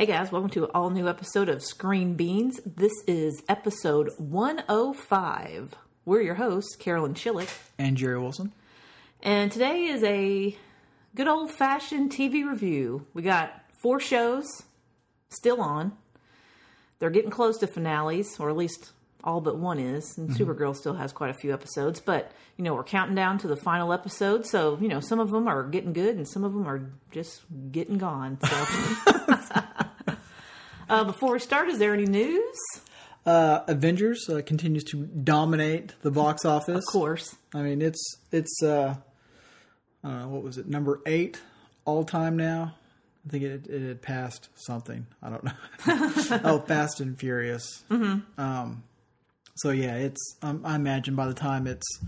[0.00, 2.58] Hey guys, welcome to an all new episode of Screen Beans.
[2.64, 5.74] This is episode 105.
[6.06, 8.54] We're your hosts, Carolyn Schillick, and Jerry Wilson.
[9.22, 10.56] and today is a
[11.14, 13.06] good old fashioned TV review.
[13.12, 13.52] We got
[13.82, 14.46] four shows
[15.28, 15.92] still on.
[16.98, 18.92] They're getting close to finales, or at least
[19.22, 20.16] all but one is.
[20.16, 20.42] And mm-hmm.
[20.42, 23.56] Supergirl still has quite a few episodes, but you know, we're counting down to the
[23.56, 24.46] final episode.
[24.46, 27.42] So, you know, some of them are getting good and some of them are just
[27.70, 28.38] getting gone.
[28.42, 29.36] So.
[30.90, 32.58] uh, before we start, is there any news?
[33.24, 36.78] Uh, Avengers uh, continues to dominate the box office.
[36.78, 37.36] Of course.
[37.54, 38.96] I mean, it's it's uh,
[40.02, 41.40] I don't know what was it number eight
[41.84, 42.74] all time now.
[43.26, 45.06] I think it it had passed something.
[45.22, 45.52] I don't know.
[46.44, 47.84] oh, Fast and Furious.
[47.90, 48.40] Mm-hmm.
[48.40, 48.84] Um,
[49.56, 52.00] so yeah, it's um, I imagine by the time it's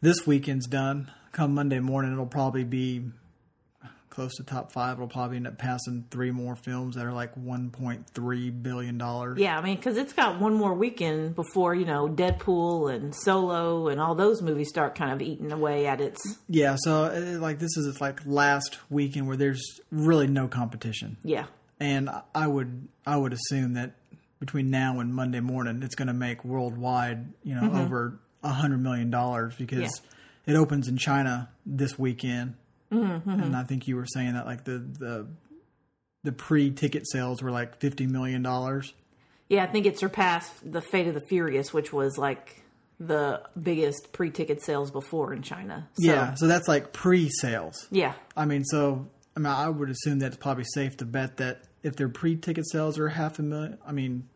[0.00, 3.02] this weekend's done, come Monday morning, it'll probably be
[4.14, 4.96] close to top five.
[4.96, 8.96] It'll probably end up passing three more films that are like one point three billion
[8.96, 9.38] dollars.
[9.38, 13.88] Yeah, I mean, because it's got one more weekend before, you know, Deadpool and Solo
[13.88, 16.20] and all those movies start kind of eating away at its.
[16.48, 21.16] Yeah, so uh, like this is it's like last weekend where there's really no competition,
[21.24, 21.46] Yeah.
[21.80, 23.92] and I would I would assume that
[24.40, 28.82] between now and Monday morning, it's going to make worldwide, you know, over a hundred
[28.82, 30.02] million dollars because
[30.46, 30.54] Yeah.
[30.54, 32.54] it opens in China this weekend,
[32.92, 33.28] Mm-hmm.
[33.30, 35.26] and I think you were saying that like the the
[36.22, 38.92] the pre ticket sales were like fifty million dollars.
[39.48, 42.62] Yeah, I think it surpassed the Fate of the Furious, which was like
[43.00, 45.88] the biggest pre ticket sales before in China.
[45.94, 47.86] So, Yeah, so that's like pre sales.
[47.90, 48.14] Yeah.
[48.36, 51.62] I mean, so I mean, I would assume that it's probably safe to bet that
[51.82, 54.28] if their pre-ticket sales are half a million, I mean,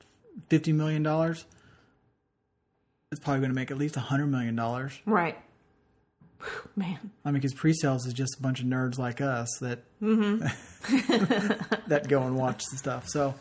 [0.49, 1.45] fifty million dollars,
[3.11, 5.01] it's probably going to make at least a hundred million dollars.
[5.07, 5.39] Right.
[6.77, 6.99] Man.
[7.25, 9.81] I mean, because pre-sales is just a bunch of nerds like us that
[11.89, 13.09] that go and watch the stuff.
[13.09, 13.35] So,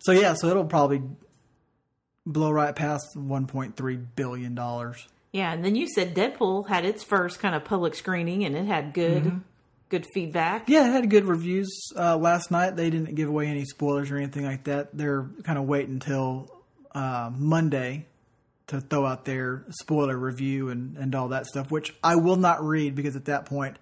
[0.00, 1.02] so yeah, so it'll probably
[2.26, 5.06] blow right past one point three billion dollars.
[5.32, 8.66] Yeah, and then you said Deadpool had its first kind of public screening and it
[8.66, 9.40] had good
[9.88, 10.68] good feedback.
[10.68, 12.76] Yeah, it had good reviews uh, last night.
[12.76, 14.96] They didn't give away any spoilers or anything like that.
[14.96, 16.50] They're kind of waiting until
[16.94, 18.06] uh, Monday
[18.72, 22.62] to throw out their spoiler review and, and all that stuff, which I will not
[22.64, 23.78] read because at that point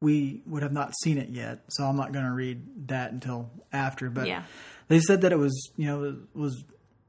[0.00, 1.60] we would have not seen it yet.
[1.68, 4.10] So I'm not going to read that until after.
[4.10, 4.42] But Yeah.
[4.88, 6.64] they said that it was, you know, was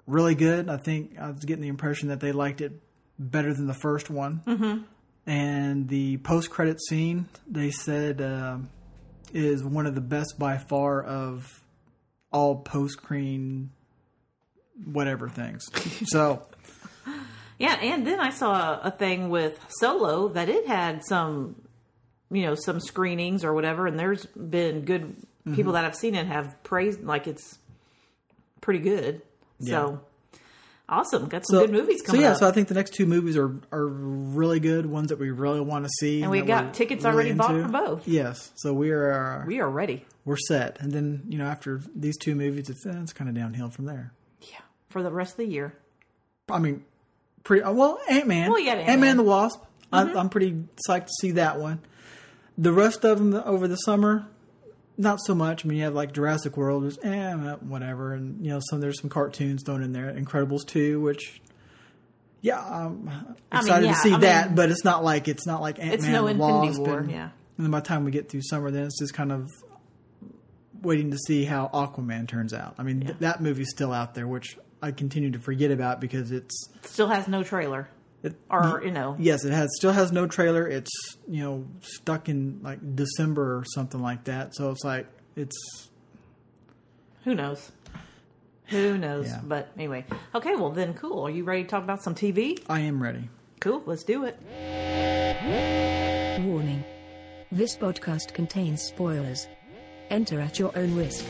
[0.06, 0.70] really good.
[0.70, 2.74] I think I was getting the impression that they liked it
[3.18, 4.42] better than the first one.
[4.46, 4.84] Mm-hmm.
[5.26, 8.58] And the post credit scene, they said, uh,
[9.34, 11.64] is one of the best by far of
[12.32, 13.72] all post screen
[14.86, 15.66] whatever things.
[16.06, 16.44] so
[17.60, 21.56] Yeah, and then I saw a thing with Solo that it had some,
[22.32, 25.16] you know, some screenings or whatever, and there's been good
[25.46, 25.56] Mm-hmm.
[25.58, 27.58] people that I've seen it have praised like it's
[28.62, 29.22] pretty good.
[29.60, 30.00] So
[30.88, 32.22] awesome, got some so, good movies coming.
[32.22, 32.38] so yeah, up.
[32.38, 35.60] so I think the next two movies are are really good, ones that we really
[35.60, 38.08] want to see, And we've got tickets really already bought for both.
[38.08, 40.06] Yes, so we are we are ready.
[40.24, 43.36] we're set, and then you know after these two movies, it's eh, it's kind of
[43.36, 44.14] downhill from there.
[44.44, 45.76] Yeah, for the rest of the year.
[46.50, 46.86] I mean,
[47.44, 48.00] pretty uh, well.
[48.10, 49.62] Ant Man, Well, got Ant Man the Wasp.
[49.92, 51.80] I, I'm pretty psyched to see that one.
[52.58, 54.28] The rest of them over the summer,
[54.98, 55.66] not so much.
[55.66, 59.00] I mean, you have like Jurassic World, was eh, whatever, and you know, some there's
[59.00, 60.12] some cartoons thrown in there.
[60.12, 61.42] Incredibles two, which.
[62.42, 63.10] Yeah, I'm
[63.52, 65.62] I mean, excited yeah, to see I that, mean, but it's not like it's not
[65.62, 66.82] like Ant Man no and the Wasp.
[66.82, 67.30] War, and, yeah.
[67.58, 69.50] and then by the time we get through summer, then it's just kind of
[70.82, 72.76] waiting to see how Aquaman turns out.
[72.78, 76.32] I mean, th- that movie's still out there, which I continue to forget about because
[76.32, 77.88] it's Still has no trailer.
[78.22, 80.68] it, Or, you know, yes, it has still has no trailer.
[80.68, 80.92] It's
[81.28, 84.54] you know stuck in like December or something like that.
[84.56, 85.56] So it's like it's
[87.24, 87.72] who knows?
[88.68, 89.28] Who knows?
[89.28, 89.40] Yeah.
[89.44, 90.06] But anyway.
[90.36, 91.26] Okay, well then cool.
[91.26, 92.62] Are you ready to talk about some TV?
[92.70, 93.30] I am ready.
[93.62, 94.38] Cool, let's do it.
[96.44, 96.84] Warning.
[97.52, 99.48] This podcast contains spoilers.
[100.10, 101.24] Enter at your own risk.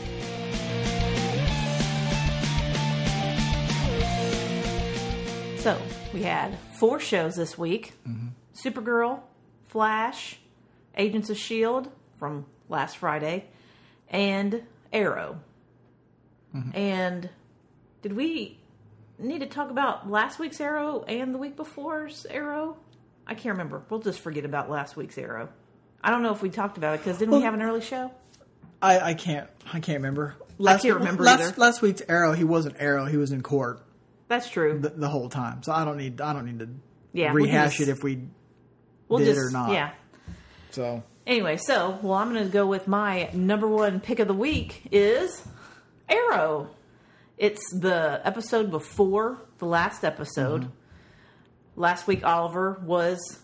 [6.14, 8.28] We had four shows this week: mm-hmm.
[8.54, 9.20] Supergirl,
[9.66, 10.38] Flash,
[10.96, 13.46] Agents of Shield from last Friday,
[14.08, 14.62] and
[14.92, 15.40] Arrow.
[16.54, 16.76] Mm-hmm.
[16.76, 17.30] And
[18.02, 18.60] did we
[19.18, 22.76] need to talk about last week's Arrow and the week before's Arrow?
[23.26, 23.82] I can't remember.
[23.90, 25.48] We'll just forget about last week's Arrow.
[26.02, 28.12] I don't know if we talked about it because didn't we have an early show?
[28.80, 30.36] I, I can't I can't remember.
[30.58, 31.54] Last, can't remember last, either.
[31.56, 33.06] Last week's Arrow, he wasn't Arrow.
[33.06, 33.80] He was in court
[34.28, 34.78] That's true.
[34.78, 35.62] the, the whole time.
[35.62, 36.68] So I don't need I don't need to
[37.12, 38.22] Yeah, rehash just- it if we
[39.08, 39.70] We'll did just or not.
[39.72, 39.90] yeah.
[40.70, 41.02] so.
[41.26, 44.82] Anyway, so well, I'm going to go with my number one pick of the week
[44.92, 45.42] is
[46.08, 46.68] Arrow.
[47.38, 50.62] It's the episode before the last episode.
[50.62, 51.80] Mm-hmm.
[51.80, 53.40] Last week, Oliver was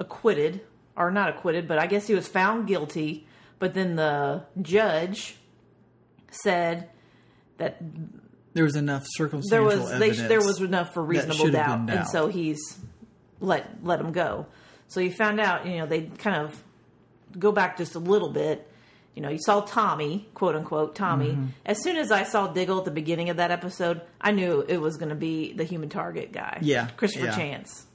[0.00, 0.62] acquitted,
[0.96, 3.26] or not acquitted, but I guess he was found guilty.
[3.58, 5.36] But then the judge
[6.30, 6.88] said
[7.58, 7.78] that
[8.56, 10.28] There was enough there circumstantial was they, evidence.
[10.28, 12.78] there was enough for reasonable have doubt, and so he's
[13.38, 14.46] let let him go.
[14.88, 16.62] So you found out, you know, they kind of
[17.38, 18.66] go back just a little bit.
[19.14, 21.32] You know, you saw Tommy, quote unquote Tommy.
[21.32, 21.46] Mm-hmm.
[21.64, 24.78] As soon as I saw Diggle at the beginning of that episode, I knew it
[24.78, 26.58] was going to be the human target guy.
[26.62, 27.36] Yeah, Christopher yeah.
[27.36, 27.86] Chance.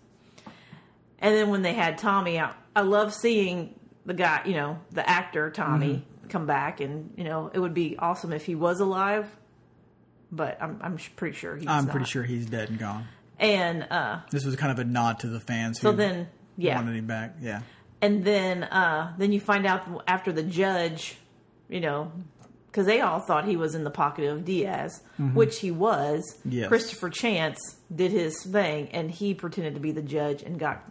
[1.19, 3.73] And then when they had Tommy out, I love seeing
[4.05, 6.27] the guy, you know, the actor Tommy Mm-hmm.
[6.29, 9.27] come back, and you know, it would be awesome if he was alive.
[10.31, 11.67] But I'm I'm pretty sure he's.
[11.67, 13.05] I'm pretty sure he's dead and gone.
[13.39, 16.75] And uh, This was kind of a nod to the fans who so then, yeah,
[16.75, 17.35] wanted him back.
[17.41, 17.61] Yeah.
[18.01, 21.17] and then uh, then you find out after the judge,
[21.67, 22.11] you know,
[22.67, 25.01] because they all thought he was in the pocket of Diaz,
[25.33, 26.37] which he was.
[26.45, 26.67] Yes.
[26.67, 27.59] Christopher Chance
[27.93, 30.83] did his thing, and he pretended to be the judge and got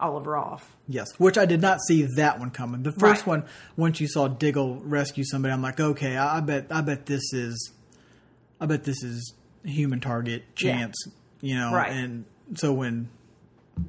[0.00, 0.74] Oliver off.
[0.88, 2.82] Yes, which I did not see that one coming.
[2.84, 3.40] The first Right.
[3.40, 3.44] one,
[3.76, 7.72] once you saw Diggle rescue somebody, I'm like, okay, I bet, I bet this is,
[8.60, 10.72] I bet this is human target Yeah.
[10.78, 10.96] chance,
[11.40, 11.72] you know.
[11.72, 11.92] Right.
[11.92, 12.24] And
[12.54, 13.08] so when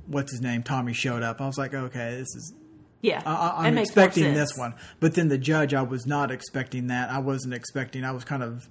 [0.08, 2.54] what's his name, Tommy showed up, I was like, okay, this is.
[3.00, 7.12] Yeah, I, I'm expecting this one, but then the judge, I was not expecting that.
[7.12, 8.04] I wasn't expecting.
[8.04, 8.68] I was kind of,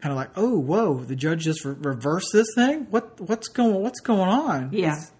[0.00, 2.86] kind of like, oh, whoa, the judge just re- reversed this thing.
[2.90, 4.70] What, what's going, what's going on?
[4.72, 4.96] Yeah.
[4.96, 5.10] Is-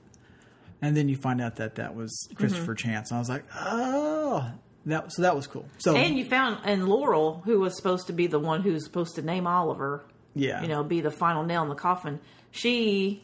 [0.80, 2.88] and then you find out that that was Christopher Mm-hmm.
[2.90, 3.10] Chance.
[3.10, 4.52] And I was like, oh,
[4.86, 5.66] that so that was cool.
[5.78, 9.14] So And you found and Laurel, who was supposed to be the one who's supposed
[9.16, 12.20] to name Oliver, yeah, you know, be the final nail in the coffin.
[12.50, 13.22] She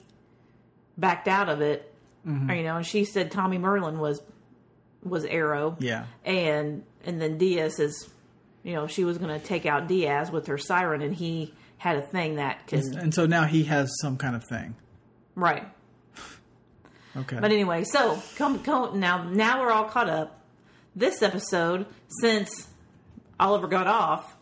[0.96, 1.84] backed out of it,
[2.26, 2.50] Mm-hmm.
[2.50, 4.20] you know, and she said Tommy Merlyn was
[5.02, 8.08] was Arrow, yeah, and and then Diaz is,
[8.64, 11.96] you know, she was going to take out Diaz with her siren, and he had
[11.96, 14.74] a thing that can and so now he has some kind of thing.
[15.36, 15.66] right.
[17.16, 19.24] Okay, But anyway, so come, come now.
[19.24, 20.37] Now we're all caught up.
[20.98, 22.66] This episode, since
[23.38, 24.36] Oliver got off,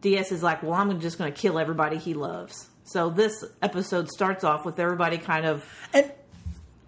[0.00, 4.08] Diaz is like, "Well, I'm just going to kill everybody he loves." So this episode
[4.10, 5.64] starts off with everybody kind of
[5.94, 6.10] and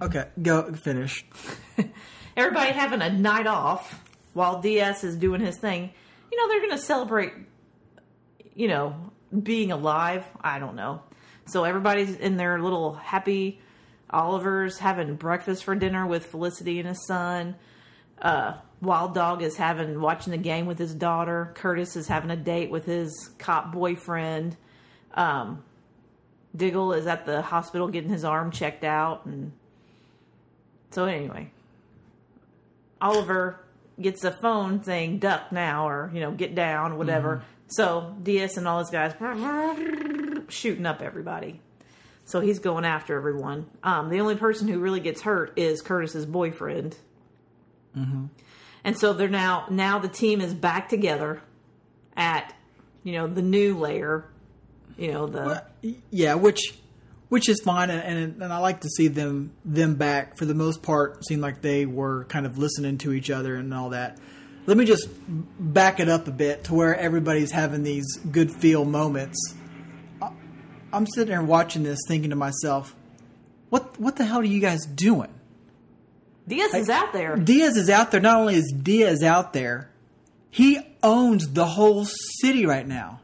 [0.02, 1.24] okay, go finish.
[2.36, 4.02] everybody having a night off
[4.32, 5.92] while Diaz is doing his thing.
[6.32, 7.34] You know, they're going to celebrate.
[8.56, 9.12] You know,
[9.44, 10.24] being alive.
[10.40, 11.02] I don't know.
[11.46, 13.60] So everybody's in their little happy.
[14.10, 17.54] Oliver's having breakfast for dinner with Felicity and his son.
[18.20, 21.52] Uh, Wild Dog is having watching the game with his daughter.
[21.54, 24.56] Curtis is having a date with his cop boyfriend.
[25.14, 25.64] Um,
[26.54, 29.52] Diggle is at the hospital getting his arm checked out, and
[30.90, 31.50] so anyway,
[33.00, 33.60] Oliver
[34.00, 37.42] gets a phone saying "duck now" or you know "get down" whatever.
[37.68, 39.14] So Diaz and all his guys
[40.48, 41.60] shooting up everybody.
[42.26, 43.66] So he's going after everyone.
[43.82, 46.96] Um, the only person who really gets hurt is Curtis's boyfriend.
[48.84, 51.42] And so they're now now the team is back together
[52.16, 52.54] at
[53.02, 54.26] you know the new layer.
[54.96, 55.64] You know the
[56.10, 56.74] Yeah, which
[57.28, 60.82] which is fine, and, and I like to see them them back for the most
[60.82, 61.24] part.
[61.26, 64.18] Seemed like they were kind of listening to each other and all that.
[64.66, 65.08] Let me just
[65.58, 69.38] back it up a bit to where everybody's having these good feel moments.
[70.92, 72.94] I'm sitting there watching this, thinking to myself,
[73.70, 75.33] "What what the hell are you guys doing?"
[76.46, 77.36] DS is out there.
[77.36, 78.20] Diaz is out there.
[78.20, 79.90] Not only is Diaz out there,
[80.50, 82.04] he owns the whole
[82.40, 83.20] city right now.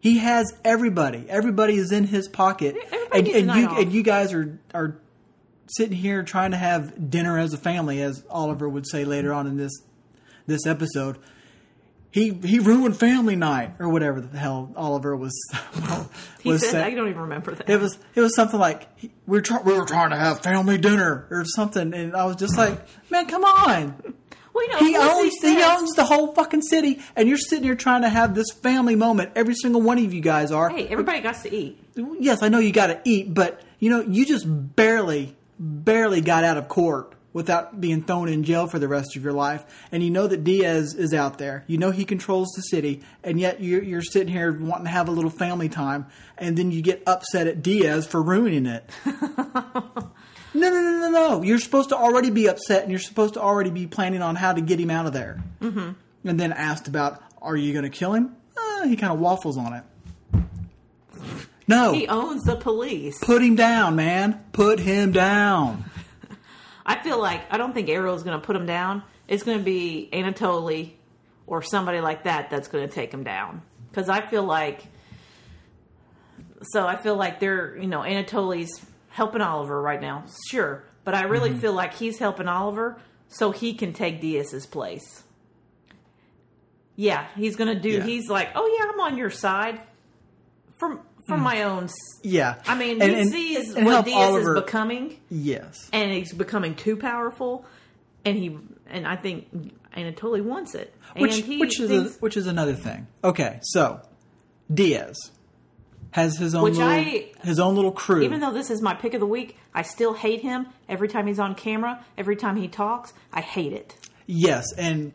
[0.00, 1.26] He has everybody.
[1.28, 2.76] Everybody is in his pocket,
[3.12, 3.78] and, and you off.
[3.78, 4.98] and you guys are are
[5.76, 9.46] sitting here trying to have dinner as a family, as Oliver would say later on
[9.46, 9.72] in this
[10.46, 11.18] this episode.
[12.12, 15.32] He he ruined family night or whatever the hell Oliver was
[16.42, 16.84] He was said saying.
[16.92, 17.70] I don't even remember that.
[17.70, 20.76] It was it was something like we were try- we were trying to have family
[20.78, 23.94] dinner or something, and I was just like, man, come on.
[24.52, 27.62] well, you know, He owns he says- owns the whole fucking city, and you're sitting
[27.64, 29.30] here trying to have this family moment.
[29.36, 30.68] Every single one of you guys are.
[30.70, 31.78] Hey, everybody got to eat.
[32.18, 36.42] Yes, I know you got to eat, but you know you just barely barely got
[36.42, 39.64] out of court without being thrown in jail for the rest of your life.
[39.92, 41.64] And you know that Diaz is out there.
[41.66, 45.08] You know he controls the city, and yet you're, you're sitting here wanting to have
[45.08, 46.06] a little family time,
[46.38, 48.88] and then you get upset at Diaz for ruining it.
[49.06, 49.12] no,
[50.54, 51.42] no, no, no, no.
[51.42, 54.52] You're supposed to already be upset, and you're supposed to already be planning on how
[54.52, 55.42] to get him out of there.
[55.60, 55.90] Mm-hmm.
[56.24, 58.36] And then asked about, are you going to kill him?
[58.56, 59.84] Uh, he kind of waffles on it.
[61.66, 63.16] No He owns the police.
[63.22, 64.44] put him down, man.
[64.52, 65.84] Put him down.
[66.84, 69.02] I feel like I don't think Arrow's going to put him down.
[69.28, 70.92] It's going to be Anatoly
[71.46, 73.62] or somebody like that that's going to take him down.
[73.90, 74.84] because I feel like
[76.62, 78.70] so I feel like they're you know Anatoly's
[79.08, 81.58] helping Oliver right now, sure, but I really Mm-hmm.
[81.60, 85.22] feel like he's helping Oliver so he can take Diaz's place.
[86.96, 87.90] Yeah, he's gonna do.
[87.90, 88.04] Yeah.
[88.04, 89.80] He's like, oh yeah, I'm on your side
[90.78, 91.88] from from my own.
[92.22, 92.56] Yeah.
[92.66, 93.02] I mean, Mm.
[93.02, 95.88] And- he and- sees and what Diaz Oliver- is becoming, Yes.
[95.92, 97.64] and he's becoming too powerful,
[98.24, 98.56] and he
[98.92, 99.46] and I think
[99.96, 103.06] Anatoly wants it, Which and he which is thinks, a, which is another thing.
[103.24, 104.00] Okay, so
[104.72, 105.16] Diaz
[106.12, 108.22] has his own Which little, I- his own little crew.
[108.22, 111.26] even though this is my pick of the week, I still hate him every time
[111.28, 113.12] he's on camera, every time he talks.
[113.32, 113.94] I hate it.
[114.26, 115.12] yes, and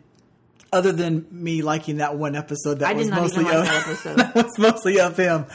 [0.73, 4.17] other than me liking that one episode that I was mostly like of, that episode.
[4.17, 5.45] that was mostly of him.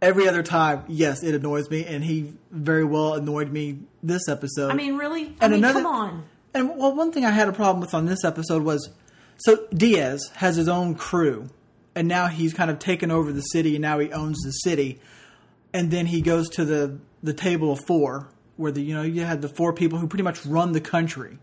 [0.00, 4.70] Every other time, yes, it annoys me, and he very well annoyed me this episode.
[4.70, 5.34] I mean, really?
[5.40, 6.24] I And mean, another- come on.
[6.54, 8.90] And well, one thing I had a problem with on this episode was
[9.38, 11.48] so Diaz has his own crew,
[11.94, 15.00] and now he's kind of taken over the city, and now he owns the city.
[15.74, 19.24] And then he goes to the the table of four, where the you know you
[19.24, 21.38] had the four people who pretty much run the country,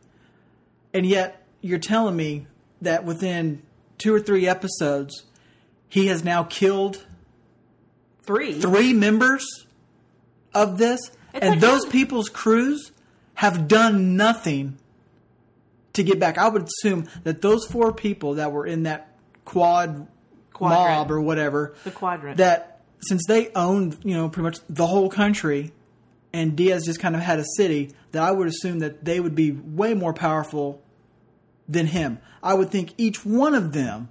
[0.93, 2.47] and yet you're telling me
[2.81, 3.61] that within
[3.97, 5.23] two or three episodes,
[5.87, 7.05] he has now killed
[8.25, 8.59] Three.
[8.59, 9.45] three members
[10.53, 10.99] of this,
[11.33, 12.91] It's and like those how- people's crews
[13.35, 14.77] have done nothing
[15.93, 16.37] to get back.
[16.37, 19.09] I would assume that those four people that were in that
[19.43, 20.07] quad
[20.53, 20.89] Quadrant.
[20.97, 22.37] mob or whatever, The quadrant.
[22.37, 25.73] that since they owned, you know, pretty much the whole country,
[26.33, 29.35] and Diaz just kind of had a city, that I would assume that they would
[29.35, 30.81] be way more powerful
[31.67, 32.19] than him.
[32.41, 34.07] I would think each one of them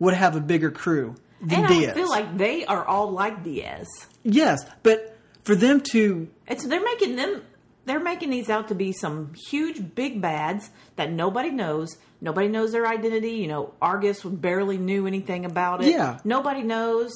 [0.00, 1.90] would have a bigger crew and Diaz.
[1.90, 3.86] I feel like they are all like Diaz.
[4.24, 7.42] yes, but for them to It's they're making them
[7.84, 11.96] they're making these out to be some huge big bads that nobody knows.
[12.20, 13.32] Nobody knows their identity.
[13.32, 15.90] You know, Argus barely knew anything about it.
[15.90, 16.18] Yeah.
[16.22, 17.12] Nobody knows.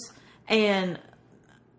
[0.49, 0.99] And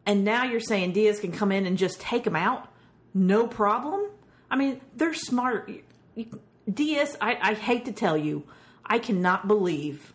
[0.06, 2.70] and now you're saying Diaz can come in and just take them out?
[3.14, 4.10] No problem?
[4.52, 5.72] I mean, they're smart.
[6.72, 8.44] Diaz, I, I hate to tell you,
[8.86, 10.13] I cannot believe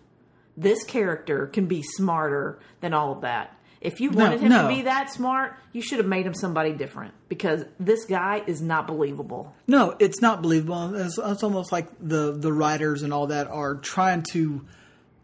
[0.59, 3.55] this character can be smarter than all of that.
[3.81, 4.62] If you No, wanted him no.
[4.62, 8.61] to be that smart, you should have made him somebody different because this guy is
[8.61, 9.55] not believable.
[9.69, 10.97] No, it's not believable.
[10.97, 14.65] It's, it's almost like the the writers and all that are trying to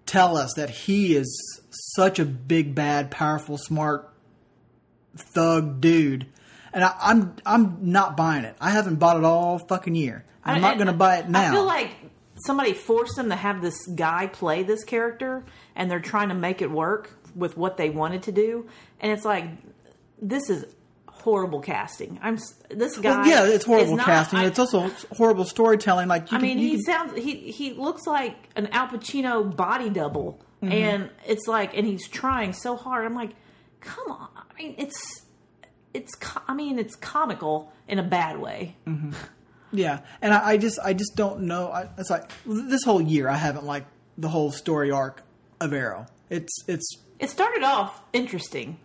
[0.07, 1.26] tell us that he is
[1.97, 4.09] such a big, bad, powerful, smart
[5.17, 6.26] thug dude,
[6.73, 8.57] and I, I'm I'm not buying it.
[8.61, 10.25] I haven't bought it all fucking year.
[10.45, 11.49] I'm not going to buy it now.
[11.49, 11.91] I feel like
[12.46, 15.44] somebody forced them to have this guy play this character,
[15.76, 18.66] and they're trying to make it work with what they wanted to do.
[19.00, 19.46] And it's like,
[20.20, 20.64] this is
[21.08, 22.18] horrible casting.
[22.22, 22.38] I'm
[22.70, 23.16] this guy.
[23.20, 24.38] Well, yeah, it's horrible not- casting.
[24.40, 26.06] I- it's also horrible storytelling.
[26.08, 29.54] Like you I can- mean, he can- sounds he he looks like an Al Pacino
[29.54, 30.72] body double, Mm-hmm.
[30.72, 33.04] and it's like, and he's trying so hard.
[33.04, 33.30] I'm like,
[33.80, 34.28] come on.
[34.36, 35.22] I mean, it's
[35.92, 36.12] it's.
[36.48, 38.76] I mean, it's comical in a bad way.
[39.75, 41.69] Yeah, and I, I just I just don't know.
[41.69, 45.23] I, it's like this whole year I haven't liked the whole story arc
[45.61, 46.07] of Arrow.
[46.31, 48.78] It's it's it started off interesting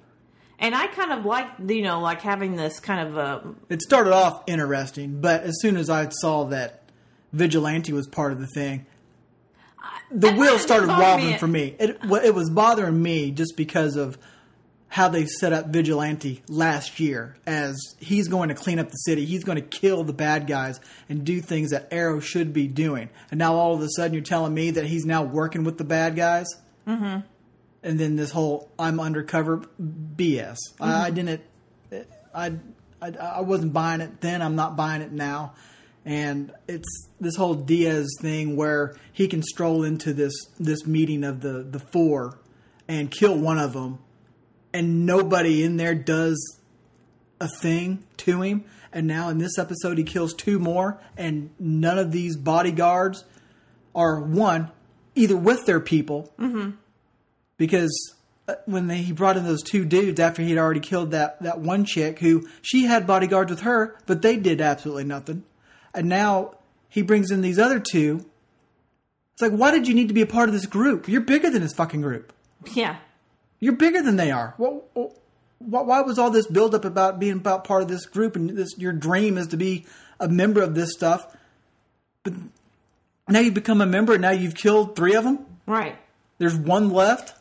[0.60, 4.14] and i kind of like you know like having this kind of uh it started
[4.14, 6.84] off interesting, but as soon as I saw that
[7.34, 8.86] Vigilante was part of the thing,
[10.12, 10.94] the it wheels started me.
[10.94, 11.76] wobbling for me.
[11.80, 14.18] It it was bothering me just because of
[14.90, 19.24] how they set up Vigilante last year as he's going to clean up the city.
[19.24, 23.10] He's going to kill the bad guys and do things that Arrow should be doing.
[23.30, 25.84] And now all of a sudden you're telling me that he's now working with the
[25.84, 26.48] bad guys?
[26.88, 27.20] Mm-hmm.
[27.84, 30.58] And then this whole I'm undercover BS.
[30.82, 31.42] I, I didn't.
[32.34, 32.54] I,
[33.02, 34.42] I I wasn't buying it then.
[34.42, 35.54] I'm not buying it now.
[36.04, 41.42] And it's this whole Diaz thing where he can stroll into this this meeting of
[41.42, 42.40] the the four
[42.90, 44.00] and kill one of them,
[44.74, 46.60] and nobody in there does
[47.40, 48.66] a thing to him.
[48.92, 53.24] And now in this episode, he kills two more, and none of these bodyguards
[53.94, 54.72] are one
[55.16, 56.32] either with their people
[57.58, 58.16] because
[58.48, 61.60] uh, when they, he brought in those two dudes after he'd already killed that, that
[61.60, 65.44] one chick who she had bodyguards with her, but they did absolutely nothing.
[65.94, 66.56] And now
[66.88, 68.26] he brings in these other two.
[69.34, 71.08] It's like, why did you need to be a part of this group?
[71.08, 72.34] You're bigger than this fucking group.
[72.74, 72.98] yeah
[73.60, 74.54] You're bigger than they are.
[74.58, 78.50] What, what, why was all this buildup about being about part of this group and
[78.52, 79.86] this your dream is to be
[80.20, 81.36] a member of this stuff?
[82.24, 82.34] But
[83.28, 84.14] now you've become a member.
[84.14, 85.46] and Now you've killed three of them.
[85.66, 85.98] right
[86.38, 87.34] There's one left,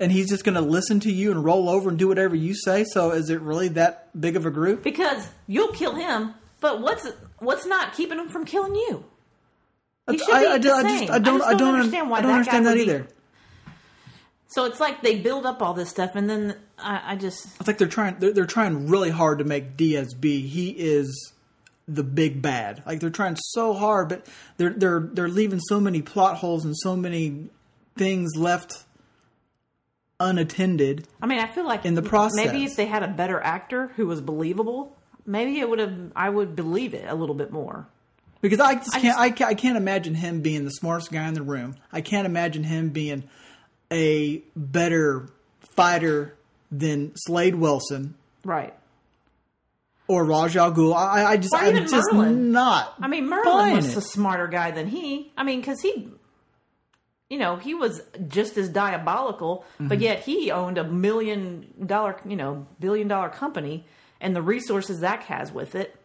[0.00, 2.54] and he's just going to listen to you and roll over and do whatever you
[2.54, 2.84] say.
[2.84, 4.82] So is it really that big of a group?
[4.82, 7.08] because you'll kill him but what's
[7.40, 9.04] what's not keeping him from killing you
[10.08, 10.98] he should I, be I, the I same.
[11.00, 12.90] just I don't I don't understand why I don't that understand guy that would be-
[12.92, 13.08] either.
[14.54, 17.66] So it's like they build up all this stuff, and then I, I just It's
[17.66, 21.32] like they're trying they're, they're trying really hard to make Diaz be he is
[21.88, 22.82] the big bad.
[22.86, 24.26] Like they're trying so hard, but
[24.58, 27.48] they're they're they're leaving so many plot holes and so many
[27.96, 28.84] things left
[30.20, 31.08] unattended.
[31.20, 32.44] I mean, I feel like In the process.
[32.46, 36.12] maybe if they had a better actor who was believable, maybe it would have.
[36.14, 37.88] I would believe it a little bit more.
[38.40, 41.10] Because I just I can't just- I, can't I can't imagine him being the smartest
[41.12, 41.76] guy in the room.
[41.92, 43.24] I can't imagine him being
[43.92, 45.28] a better
[45.60, 46.34] fighter
[46.70, 48.74] than Slade Wilson Right.
[50.08, 50.94] or Ra's Al Ghul.
[50.94, 52.36] I, I just Or I'm just Merlyn.
[52.50, 52.94] not.
[53.00, 53.98] I mean, Merlyn was it.
[53.98, 55.30] a smarter guy than he.
[55.36, 56.08] I mean, because he,
[57.30, 60.02] you know, he was just as diabolical, but Mm-hmm.
[60.02, 63.84] yet he owned a million dollar, you know, billion dollar company,
[64.20, 65.96] and the resources that has with it.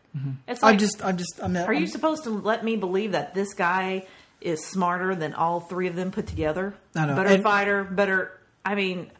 [0.47, 1.55] It's like, I'm just I'm just I'm.
[1.55, 4.07] are you supposed to let me believe that this guy
[4.41, 6.73] is smarter than all three of them put together?
[6.95, 7.15] I know.
[7.15, 8.39] Better And- fighter, better.
[8.65, 9.11] I mean,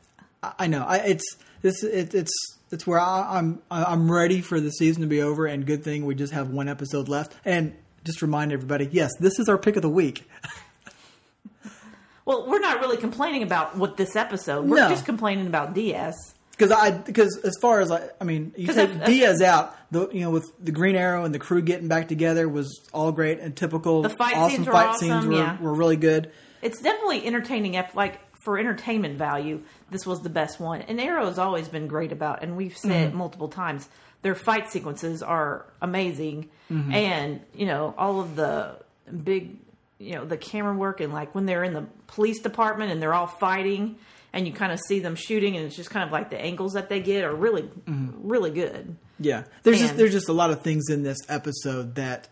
[0.43, 0.83] I know.
[0.83, 1.83] I, it's this.
[1.83, 2.31] It, it's
[2.71, 6.05] it's where I, I'm I'm ready for the season to be over, and good thing
[6.05, 7.33] we just have one episode left.
[7.45, 10.29] And just remind everybody, yes, this is our pick of the week.
[12.25, 14.65] well, we're not really complaining about what this episode.
[14.65, 14.89] We're No.
[14.89, 16.15] just complaining about Diaz.
[16.57, 20.21] Because I because as far as I, I mean, you take Diaz out, the you
[20.21, 23.55] know with the Green Arrow and the crew getting back together was all great and
[23.55, 24.01] typical.
[24.01, 25.61] The fight awesome scenes were fight awesome, scenes were, yeah.
[25.61, 26.31] were really good.
[26.63, 27.79] it's definitely entertaining.
[27.93, 29.61] Like for entertainment value,
[29.91, 30.81] this was the best one.
[30.81, 33.07] And Arrow has always been great about, and we've said Mm-hmm.
[33.09, 33.87] it multiple times.
[34.23, 36.91] Their fight sequences are amazing, Mm-hmm.
[36.91, 38.77] and you know all of the
[39.23, 39.57] big,
[39.99, 43.13] you know, the camera work and like when they're in the police department and they're
[43.13, 43.95] all fighting,
[44.37, 46.73] and you kind of see them shooting, and it's just kind of like the angles
[46.73, 48.29] that they get are really, Mm-hmm.
[48.29, 48.95] really good.
[49.19, 52.29] Yeah, there's just there's just a lot of things in this episode that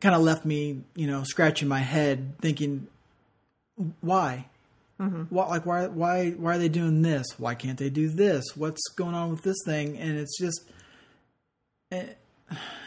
[0.00, 2.86] kind of left me, you know, scratching my head, thinking,
[4.00, 4.46] why?
[5.00, 5.34] Mm-hmm.
[5.34, 7.26] What like why why why are they doing this?
[7.38, 8.44] Why can't they do this?
[8.54, 9.98] What's going on with this thing?
[9.98, 10.60] And it's just,
[11.90, 12.04] eh,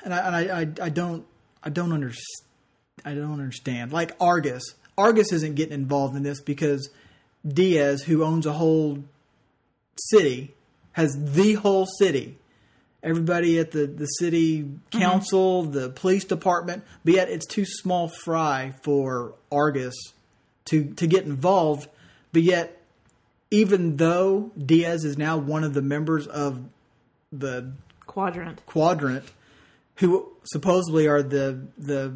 [0.05, 1.25] and I and I I, I don't
[1.63, 2.47] I don't understand.
[3.03, 3.91] I don't understand.
[3.91, 4.63] Like Argus,
[4.97, 6.89] Argus isn't getting involved in this because
[7.47, 9.03] Diaz, who owns a whole
[9.97, 10.53] city,
[10.93, 12.37] has the whole city
[13.03, 14.99] everybody at the, the city mm-hmm.
[14.99, 19.95] council, the police department, but yet it's too small fry for Argus
[20.65, 21.89] to to get involved.
[22.31, 22.81] But yet,
[23.51, 26.63] even though Diaz is now one of the members of
[27.31, 27.73] the
[28.05, 28.65] Quadrant.
[28.65, 29.25] quadrant,
[29.95, 32.15] who supposedly are the the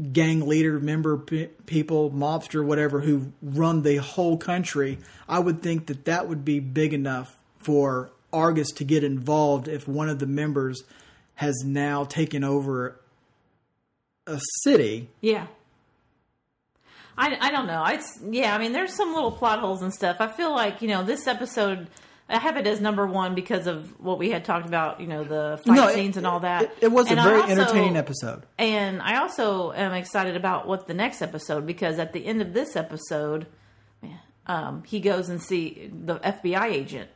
[0.00, 5.86] gang leader, member pe- people, mobster, whatever, who run the whole country, I would think
[5.86, 10.26] that that would be big enough for Argus to get involved if one of the
[10.26, 10.82] members
[11.34, 13.00] has now taken over
[14.26, 15.08] a city.
[15.20, 15.46] Yeah.
[17.16, 17.84] I, I don't know.
[17.84, 18.54] It's yeah.
[18.54, 20.16] I mean, there's some little plot holes and stuff.
[20.20, 21.88] I feel like you know this episode.
[22.30, 25.00] I have it as number one because of what we had talked about.
[25.00, 26.62] You know the fight No, it- scenes and all that.
[26.62, 28.44] It, it was And a very also- entertaining episode.
[28.58, 32.52] And I also am excited about what the next episode because at the end of
[32.52, 33.46] this episode,
[34.46, 37.08] um, he goes and see the FBI agent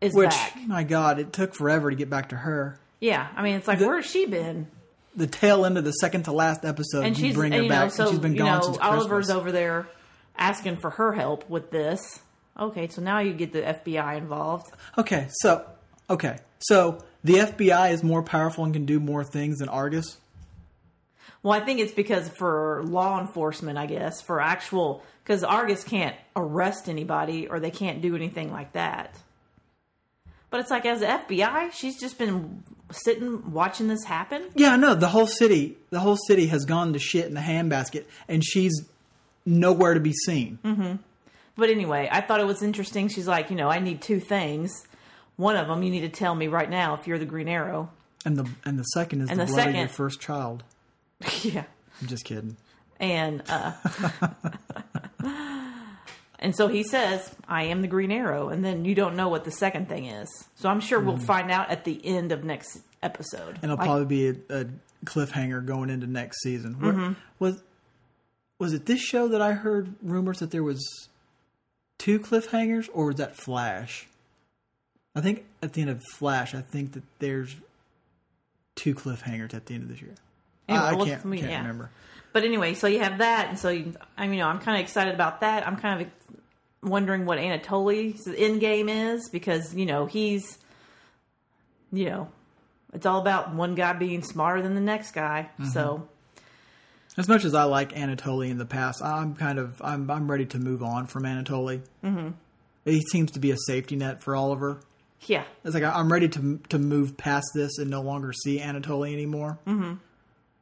[0.00, 0.56] is Which, back.
[0.66, 2.78] my God, it took forever to get back to her.
[3.00, 4.68] Yeah, I mean, it's like where's she been?
[5.16, 7.64] The tail end of the second to last episode, and you she's bring her and,
[7.66, 9.30] you back, know, so and she's been you gone know, since Oliver's Christmas.
[9.36, 9.86] over there
[10.36, 12.20] asking for her help with this.
[12.58, 14.72] Okay, so now you get the FBI involved.
[14.96, 15.64] Okay, so
[16.08, 20.18] okay, so the FBI is more powerful and can do more things than Argus.
[21.42, 26.16] Well, I think it's because for law enforcement, I guess, for actual because Argus can't
[26.36, 29.16] arrest anybody or they can't do anything like that.
[30.50, 32.62] But it's like as the FBI, she's just been
[32.92, 34.44] sitting watching this happen.
[34.54, 38.04] Yeah, no, the whole city, the whole city has gone to shit in the handbasket,
[38.28, 38.72] and she's
[39.44, 40.58] nowhere to be seen.
[40.64, 40.94] Mm-hmm.
[41.56, 43.08] But anyway, I thought it was interesting.
[43.08, 44.86] She's like, you know, I need two things.
[45.36, 47.90] One of them, you need to tell me right now if you're the Green Arrow.
[48.24, 50.64] And the and the second is And the, the blood of your first child.
[51.42, 51.64] yeah.
[52.00, 52.56] I'm just kidding.
[52.98, 53.72] And uh
[56.44, 59.44] And so he says, I am the Green Arrow, and then you don't know what
[59.44, 60.28] the second thing is.
[60.56, 63.54] So I'm sure we'll find out at the end of next episode.
[63.62, 64.66] And it'll Like, probably be a, a
[65.06, 66.74] cliffhanger going into next season.
[66.74, 67.12] Mm-hmm.
[67.38, 67.62] Was
[68.58, 70.84] was it this show that I heard rumors that there was
[71.98, 74.06] two cliffhangers, or was that Flash?
[75.14, 77.54] I think at the end of Flash, I think that there's
[78.74, 80.14] two cliffhangers at the end of this year.
[80.68, 81.58] Anyway, I, I well, can't, can't yeah.
[81.58, 81.90] remember.
[82.32, 84.76] But anyway, so you have that, and so you, I mean, you know, I'm kind
[84.76, 85.66] of excited about that.
[85.66, 90.58] I'm kind of wondering what Anatoly's end game is because you know he's,
[91.92, 92.28] you know,
[92.92, 95.48] it's all about one guy being smarter than the next guy.
[95.60, 95.70] Mm-hmm.
[95.70, 96.08] So
[97.16, 100.46] As much as I like Anatoly in the past, I'm kind of I'm I'm ready
[100.46, 101.82] to move on from Anatoly.
[102.02, 102.30] Mm-hmm.
[102.84, 104.80] He seems to be a safety net for Oliver.
[105.22, 105.44] Yeah.
[105.64, 109.58] It's like I'm ready to to move past this and no longer see Anatoly anymore.
[109.66, 109.94] Mm-hmm.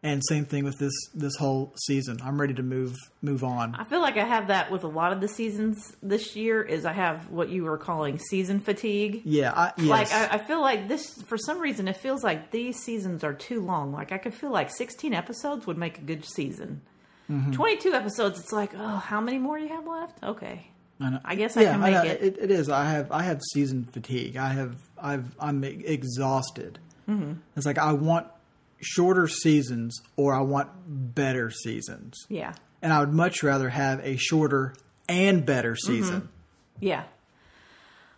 [0.04, 2.18] And same thing with this this whole season.
[2.24, 3.76] I'm ready to move move on.
[3.76, 6.60] I feel like I have that with a lot of the seasons this year.
[6.60, 9.22] Is I have what you were calling season fatigue.
[9.24, 9.88] Yeah, I, yes.
[9.88, 13.32] Like I, I feel like this for some reason it feels like these seasons are
[13.32, 13.92] too long.
[13.92, 16.80] Like I could feel like 16 episodes would make a good season.
[17.30, 17.52] Mm-hmm.
[17.52, 20.20] 22 episodes, it's like oh, how many more you have left?
[20.24, 20.66] Okay,
[21.00, 21.20] I, know.
[21.24, 22.02] I guess I can make know.
[22.02, 22.22] it.
[22.22, 22.38] it.
[22.40, 22.68] It is.
[22.68, 24.36] I have I have season fatigue.
[24.36, 26.80] I have I've I'm exhausted.
[27.08, 27.34] Mm-hmm.
[27.56, 28.26] It's like I want
[28.82, 30.68] shorter seasons or I want
[31.14, 32.14] better seasons.
[32.28, 34.74] Yeah, And I would much rather have a shorter
[35.08, 35.92] and better mm-hmm.
[35.92, 36.28] season.
[36.80, 37.04] yeah.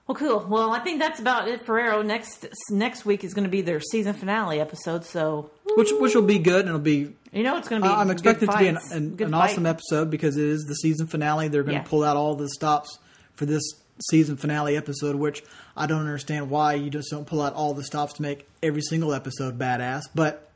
[0.07, 0.45] Well, cool.
[0.47, 2.03] Well, I think that's about it for Arrow.
[2.03, 5.07] Next next week is going to be their season finale episode.
[5.07, 7.95] So Which which will be good and it'll be you know it's going to be.
[7.95, 10.75] I'm good expecting it to be an, an, an awesome episode because it is the
[10.75, 11.49] season finale.
[11.49, 11.89] They're going to Yeah.
[11.89, 12.99] pull out all the stops
[13.35, 13.63] for this
[14.11, 15.43] season finale episode, which
[15.75, 18.83] I don't understand why you just don't pull out all the stops to make every
[18.83, 20.51] single episode badass, but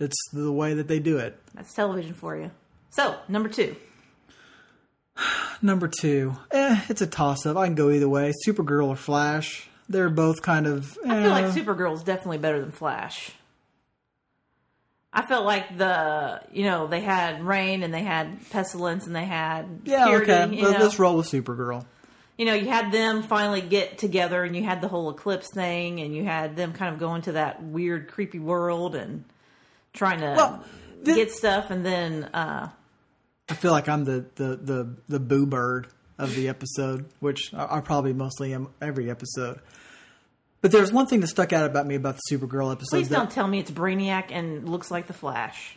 [0.00, 1.38] it's the way that they do it.
[1.54, 2.50] That's television for you.
[2.90, 3.76] So number two.
[5.62, 7.56] Number two, eh, it's a toss up.
[7.58, 8.32] I can go either way.
[8.46, 9.68] Supergirl or Flash.
[9.90, 10.96] They're both kind of.
[11.06, 11.52] I feel like eh.
[11.52, 13.30] Supergirl is definitely better than Flash.
[15.12, 19.24] I felt like the you know they had rain and they had pestilence and they
[19.24, 20.56] had Yeah, purity, okay.
[20.56, 20.70] You know?
[20.70, 21.84] Let's roll with Supergirl.
[22.38, 26.00] you know, you had them finally get together and you had the whole eclipse thing
[26.00, 29.24] and you had them kind of go into that weird, creepy world and
[29.92, 30.64] trying to Well,
[31.02, 32.68] the- get stuff and then uh
[33.48, 37.78] I feel like I'm the the the, the boo bird of the episode, which I,
[37.78, 39.60] I probably mostly am every episode.
[40.60, 42.96] But there's one thing that stuck out about me about the Supergirl episode.
[42.98, 45.76] please that, don't tell me it's Brainiac and looks like the Flash.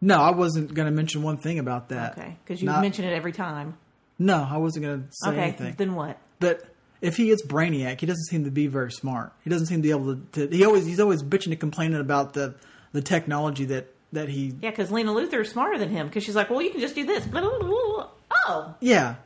[0.00, 2.16] No, I wasn't going to mention one thing about that.
[2.18, 3.76] Okay, because you Not- mention it every time.
[4.18, 5.74] No, I wasn't going to say Okay, anything.
[5.78, 6.18] then what?
[6.38, 6.62] But
[7.00, 9.32] if he is Brainiac, he doesn't seem to be very smart.
[9.42, 10.46] He doesn't seem to be able to.
[10.48, 12.54] to he always he's always bitching and complaining about the
[12.92, 14.54] the technology that that he.
[14.62, 16.94] Yeah, because Lena Luthor is smarter than him because she's like, well, you can just
[16.94, 17.26] do this.
[17.26, 18.08] Blah, blah, blah, blah.
[18.46, 19.16] Oh, Yeah.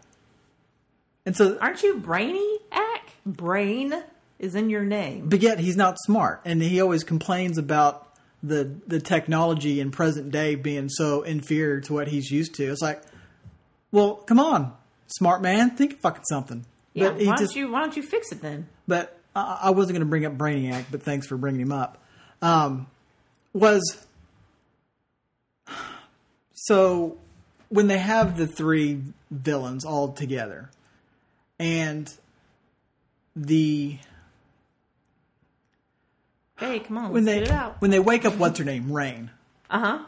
[1.25, 3.01] And so, aren't you Brainiac?
[3.25, 3.95] Brain
[4.41, 5.29] is in your name.
[5.29, 8.09] but yet he's not smart, and he always complains about
[8.43, 12.65] the the technology in present day being so inferior to what he's used to.
[12.65, 13.03] It's like,
[13.93, 14.73] well, come on,
[15.07, 16.67] smart man, think of fucking something.
[16.93, 18.67] Yeah, but why just, don't you why don't you fix it then?
[18.89, 22.03] but I, I wasn't going to bring up Brainiac, but thanks for bringing him up.
[22.43, 22.89] Um,
[23.53, 24.07] was
[26.55, 27.17] so
[27.69, 30.71] when they have the three villains all together,
[31.59, 32.13] and
[33.35, 33.99] the
[36.59, 37.81] Hey, come on, when let's they get it out.
[37.81, 39.31] when they wake up, what's her name, Rain,
[39.71, 39.99] Uh huh.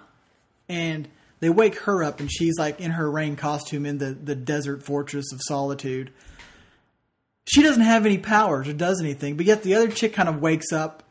[0.69, 1.09] and
[1.41, 4.83] they wake her up, and she's like in her rain costume in the the desert
[4.83, 6.13] fortress of solitude.
[7.47, 10.41] She doesn't have any powers or does anything, but yet the other chick kind of
[10.41, 11.03] wakes up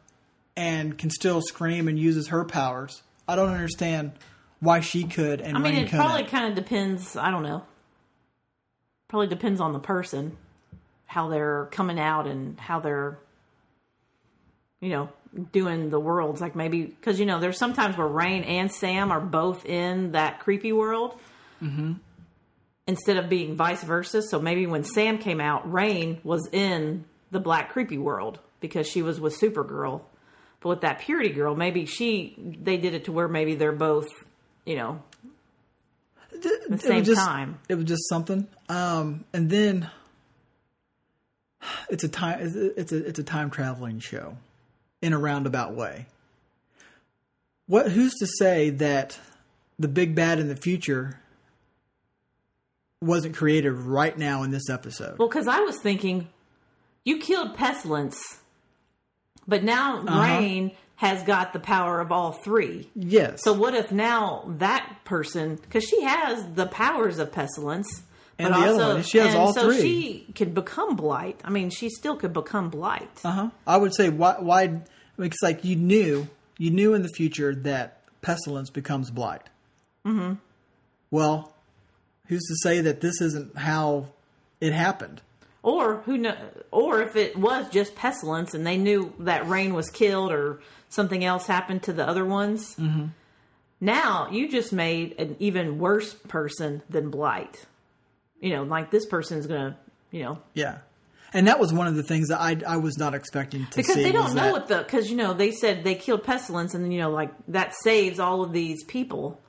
[0.55, 3.01] and can still scream and uses her powers.
[3.27, 4.11] I don't understand
[4.59, 6.05] why she could and I mean, Rain it couldn't.
[6.05, 7.15] probably kind of depends.
[7.15, 7.63] I don't know.
[9.07, 10.37] Probably depends on the person,
[11.05, 13.19] how they're coming out and how they're,
[14.79, 15.09] you know,
[15.51, 16.41] doing the worlds.
[16.41, 20.39] Like maybe because you know, there's sometimes where Rain and Sam are both in that
[20.39, 21.19] creepy world.
[21.61, 21.93] Mm-hmm.
[22.85, 27.39] Instead of being vice versa, so maybe when Sam came out, Rain was in the
[27.39, 30.01] black creepy world because she was with Supergirl.
[30.63, 34.07] But with that purity girl, maybe she they did it to where maybe they're both,
[34.65, 35.03] you know,
[36.31, 37.59] the it same was just, time.
[37.67, 38.47] It was just something.
[38.69, 39.89] Um, and then
[41.89, 42.39] it's a time
[42.77, 44.37] it's a, it's a time traveling show
[45.01, 46.05] in a roundabout way.
[47.67, 47.91] What?
[47.91, 49.19] Who's to say that
[49.77, 51.19] the big bad in the future
[53.01, 55.19] wasn't created right now in this episode?
[55.19, 56.29] Well, because I was thinking,
[57.03, 58.39] you killed Pestilence,
[59.47, 60.21] but now Uh-huh.
[60.21, 62.89] Rain has got the power of all three.
[62.95, 63.41] yes.
[63.43, 68.03] So what if now that person, because she has the powers of Pestilence,
[68.39, 69.81] And but the other also one, she has and all so three.
[69.81, 71.39] she could become Blight.
[71.43, 73.09] I mean, she still could become Blight.
[73.25, 73.49] Uh huh.
[73.67, 74.35] I would say why?
[74.39, 74.81] Why?
[75.19, 76.27] It's like you knew
[76.57, 79.43] you knew in the future that pestilence becomes blight.
[80.05, 80.35] Mm-hmm.
[81.11, 81.53] Well,
[82.27, 84.07] who's to say that this isn't how
[84.61, 85.21] it happened?
[85.63, 86.35] Or who know?
[86.71, 91.23] Or if it was just pestilence and they knew that Rain was killed or something
[91.23, 92.75] else happened to the other ones.
[92.75, 93.07] Mm-hmm.
[93.79, 97.65] Now you just made an even worse person than Blight.
[98.39, 99.77] You know, like this person's gonna,
[100.11, 100.79] you know, Yeah.
[101.35, 103.87] And that was one of the things that I, I was not expecting to because
[103.87, 104.03] see.
[104.03, 106.75] Because they don't know that, what the because you know they said they killed pestilence
[106.75, 109.39] and you know like that saves all of these people.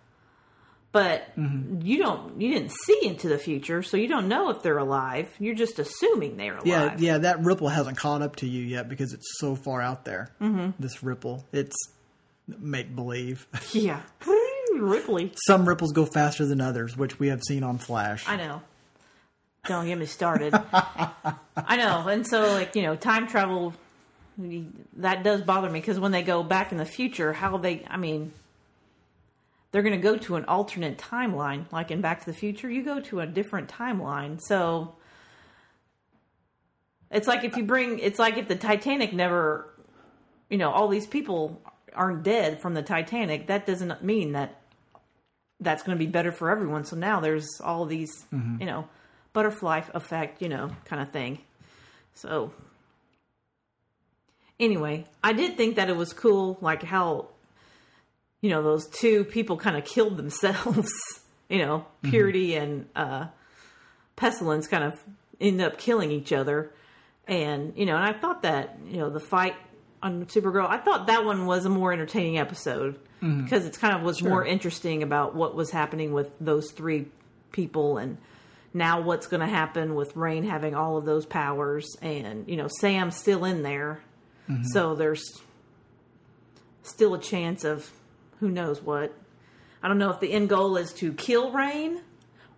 [0.94, 1.80] But Mm-hmm.
[1.82, 5.28] you don't you didn't see into the future, so you don't know if they're alive.
[5.40, 6.66] You're just assuming they're alive.
[6.66, 10.04] Yeah, yeah, that ripple hasn't caught up to you yet because it's so far out
[10.04, 10.30] there.
[10.40, 10.70] Mm-hmm.
[10.78, 11.76] This ripple, it's
[12.46, 13.46] make believe.
[13.72, 14.00] yeah.
[14.76, 15.32] Ripley.
[15.46, 18.24] Some ripples go faster than others, which we have seen on Flash.
[18.28, 18.62] I know.
[19.66, 20.52] Don't get me started.
[20.72, 23.72] I know, and so like you know, time travel
[24.96, 27.96] that does bother me because when they go back in the future, how they, I
[27.96, 28.32] mean,
[29.74, 32.70] they're going to go to an alternate timeline, like in Back to the Future.
[32.70, 34.94] You go to a different timeline, so
[37.10, 39.74] it's like if you bring, it's like if the Titanic never,
[40.48, 41.60] you know, all these people
[41.92, 43.48] aren't dead from the Titanic.
[43.48, 44.60] That doesn't mean that
[45.58, 46.84] that's going to be better for everyone.
[46.84, 48.60] So now there's all these, mm-hmm.
[48.60, 48.86] you know,
[49.32, 51.40] butterfly effect, you know, kind of thing.
[52.14, 52.52] So
[54.60, 57.30] anyway, I did think that it was cool, like how,
[58.44, 60.92] you know, those two people kind of killed themselves.
[61.48, 62.10] you know, mm-hmm.
[62.10, 63.28] Purity and uh,
[64.16, 65.02] Pestilence kind of
[65.40, 66.70] end up killing each other.
[67.26, 69.54] And, you know, and I thought that, you know, the fight
[70.02, 73.44] on Supergirl, I thought that one was a more entertaining episode mm-hmm.
[73.44, 77.06] because it's kind of was more interesting about what was happening with those three
[77.50, 78.18] people and
[78.74, 82.68] now what's going to happen with Rain having all of those powers and, you know,
[82.68, 84.02] Sam's still in there.
[84.50, 84.64] Mm-hmm.
[84.64, 85.24] So there's
[86.82, 87.90] still a chance of
[88.44, 89.10] who knows what.
[89.82, 92.02] I don't know if the end goal is to kill Rain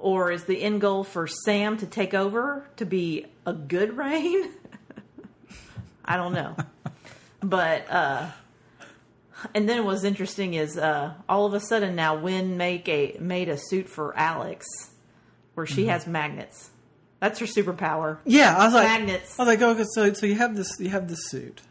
[0.00, 4.50] or is the end goal for Sam to take over to be a good Rain?
[6.04, 6.56] I don't know.
[7.40, 8.30] but uh
[9.54, 13.48] and then what's interesting is uh all of a sudden now Winn make a made
[13.48, 14.66] a suit for Alex
[15.54, 16.70] where she has magnets.
[17.20, 18.18] That's her superpower.
[18.24, 19.38] Yeah, I was like, Magnets.
[19.38, 21.62] I was like, oh, okay, so so you have this, you have this suit,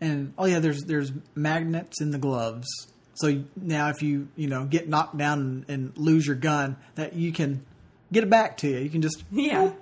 [0.00, 2.68] and oh yeah, there's there's magnets in the gloves.
[3.14, 7.14] So now, if you you know get knocked down and, and lose your gun, that
[7.14, 7.64] you can
[8.12, 8.78] get it back to you.
[8.78, 9.72] You can just Yeah.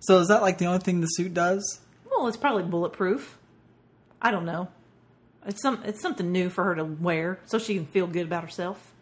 [0.00, 1.80] So is that like the only thing the suit does?
[2.10, 3.36] Well, it's probably bulletproof.
[4.20, 4.68] I don't know.
[5.46, 8.42] It's some it's something new for her to wear so she can feel good about
[8.42, 8.92] herself.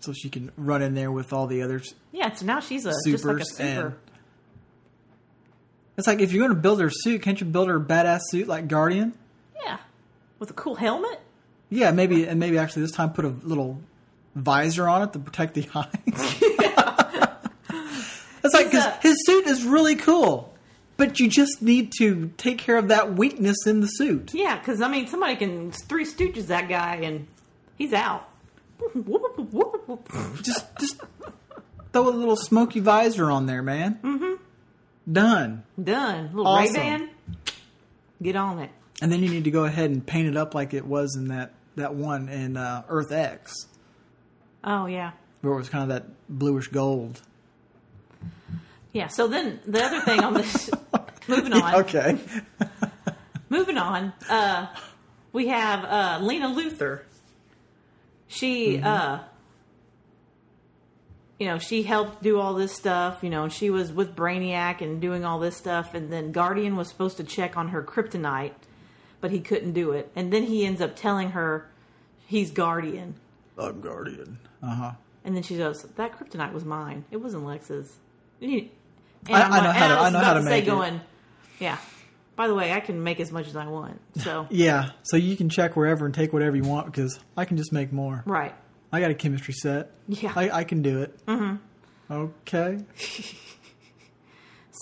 [0.00, 1.94] So she can run in there with all the others.
[2.12, 3.96] Yeah, so now she's a just like a super.
[5.96, 8.20] It's like if you're going to build her suit, can't you build her a badass
[8.30, 9.14] suit like Guardian?
[9.64, 9.78] Yeah.
[10.38, 11.20] With a cool helmet?
[11.70, 13.80] Yeah, maybe and maybe actually this time put a little
[14.34, 15.88] visor on it to protect the eyes.
[18.42, 20.54] That's like because his suit is really cool,
[20.96, 24.32] but you just need to take care of that weakness in the suit.
[24.32, 27.26] Yeah, because I mean, somebody can three stooges that guy and
[27.76, 28.28] he's out.
[30.42, 31.00] Just just
[31.92, 33.98] throw a little smoky visor on there, man.
[34.02, 35.12] Mm-hmm.
[35.12, 35.64] Done.
[35.82, 36.26] Done.
[36.34, 36.74] Little Awesome.
[36.74, 37.08] Ray Ban.
[38.22, 38.70] Get on it.
[39.00, 41.28] And then you need to go ahead and paint it up like it was in
[41.28, 43.66] that that one in uh, Earth X,
[44.64, 45.12] Oh yeah.
[45.42, 47.20] where it was kind of that bluish gold.
[48.92, 49.08] Yeah.
[49.08, 50.70] So then the other thing on this,
[51.28, 51.74] moving on.
[51.76, 52.18] Okay.
[53.48, 54.66] Moving on, uh,
[55.32, 57.02] we have uh, Lena Luthor.
[58.26, 59.20] She, uh,
[61.38, 63.20] you know, she helped do all this stuff.
[63.22, 65.94] You know, she was with Brainiac and doing all this stuff.
[65.94, 68.54] And then Guardian was supposed to check on her kryptonite,
[69.20, 70.10] but he couldn't do it.
[70.16, 71.68] And then he ends up telling her
[72.26, 73.14] he's Guardian.
[73.58, 74.38] I'm Guardian.
[74.62, 74.92] Uh huh.
[75.24, 77.04] And then she goes, "That kryptonite was mine.
[77.10, 77.96] It wasn't Lex's."
[78.40, 78.68] And you-
[79.28, 80.66] and I- I'm know how and to- was I know about how to say it.
[80.66, 81.00] going,
[81.58, 81.78] yeah.
[82.36, 83.98] By the way, I can make as much as I want.
[84.18, 87.56] So Yeah, so you can check wherever and take whatever you want because I can
[87.56, 88.22] just make more.
[88.26, 88.54] right.
[88.92, 89.90] I got a chemistry set.
[90.06, 90.32] Yeah.
[90.36, 91.18] I, I can do it.
[91.26, 92.12] Mm-hmm.
[92.12, 92.78] Okay.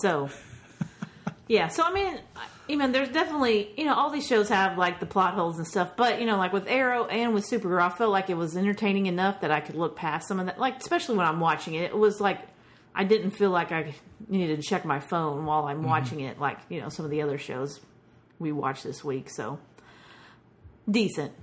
[0.01, 0.29] So,
[1.47, 1.69] yeah.
[1.69, 2.19] So I mean,
[2.67, 5.67] you know, there's definitely you know all these shows have like the plot holes and
[5.67, 8.57] stuff, but you know, like with Arrow and with Supergirl, I felt like it was
[8.57, 10.59] entertaining enough that I could look past some of that.
[10.59, 12.39] Like especially when I'm watching it, it was like
[12.95, 13.93] I didn't feel like I
[14.27, 15.87] needed to check my phone while I'm mm-hmm.
[15.87, 17.79] watching it, like you know some of the other shows
[18.39, 19.29] we watched this week.
[19.29, 19.59] So
[20.89, 21.33] decent,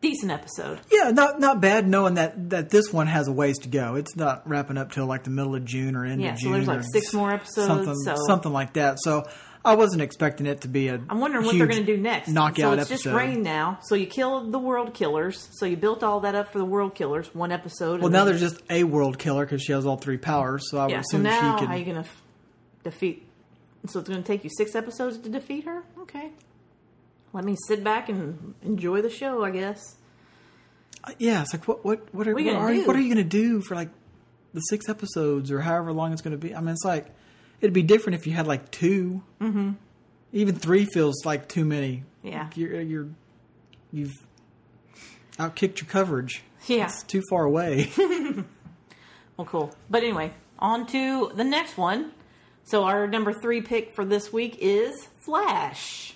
[0.00, 0.80] decent episode.
[0.92, 3.94] Yeah, not not bad knowing that, that this one has a ways to go.
[3.94, 6.52] It's not wrapping up till like the middle of June or end Yeah, of June.
[6.52, 8.98] Yeah, so there's like six more episodes, Something, so- something like that.
[9.00, 9.24] So
[9.64, 11.00] I wasn't expecting it to be a.
[11.08, 12.28] I'm wondering what they're going to do next.
[12.28, 13.04] Knockout so it's episode.
[13.04, 13.78] just rain now.
[13.82, 15.48] So you killed the world killers.
[15.52, 17.34] So you built all that up for the world killers.
[17.34, 18.00] One episode.
[18.00, 20.70] Well, now there's just a world killer because she has all three powers.
[20.70, 21.00] So I would yeah.
[21.00, 22.22] So assume now she how are you going to f-
[22.82, 23.26] defeat?
[23.86, 25.82] So it's going to take you six episodes to defeat her.
[26.00, 26.30] Okay.
[27.32, 29.44] Let me sit back and enjoy the show.
[29.44, 29.96] I guess.
[31.02, 32.96] Uh, yeah, it's like what what what are, What are you gonna are, you, what
[32.96, 33.90] are you going to do for like
[34.52, 36.54] the six episodes or however long it's going to be?
[36.54, 37.06] I mean, it's like
[37.64, 39.70] it'd be different if you had like 2 Mm-hmm.
[40.32, 42.02] Even three feels like too many.
[42.22, 42.44] Yeah.
[42.44, 43.08] Like, you're you're
[43.92, 44.14] you've
[45.38, 46.42] Outkicked your coverage.
[46.66, 46.84] Yeah.
[46.86, 47.90] It's too far away.
[49.36, 49.74] Well, cool.
[49.90, 52.12] But anyway, on to the next one.
[52.62, 56.14] So our number three pick for this week is Flash.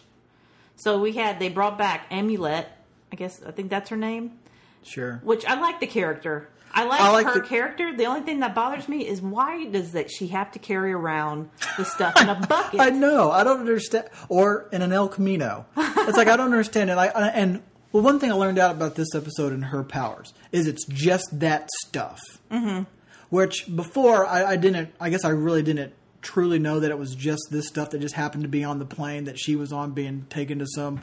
[0.76, 2.66] So we had they brought back Amunet.
[3.12, 4.38] I guess I think that's her name.
[4.84, 5.20] sure.
[5.24, 6.48] Which I like the character.
[6.72, 7.96] I like, I like her the- character.
[7.96, 11.50] The only thing that bothers me is why does that she have to carry around
[11.76, 12.80] the stuff in a bucket?
[12.80, 13.30] I know.
[13.30, 14.08] I don't understand.
[14.28, 15.66] Or in an El Camino.
[15.76, 16.98] It's like I don't understand it.
[16.98, 20.34] I, I- and well, one thing I learned out about this episode and her powers
[20.52, 22.20] is it's just that stuff.
[22.50, 22.84] Mm-hmm.
[23.30, 24.90] Which before I, I didn't.
[25.00, 28.14] I guess I really didn't truly know that it was just this stuff that just
[28.14, 31.00] happened to be on the plane that she was on, being taken to some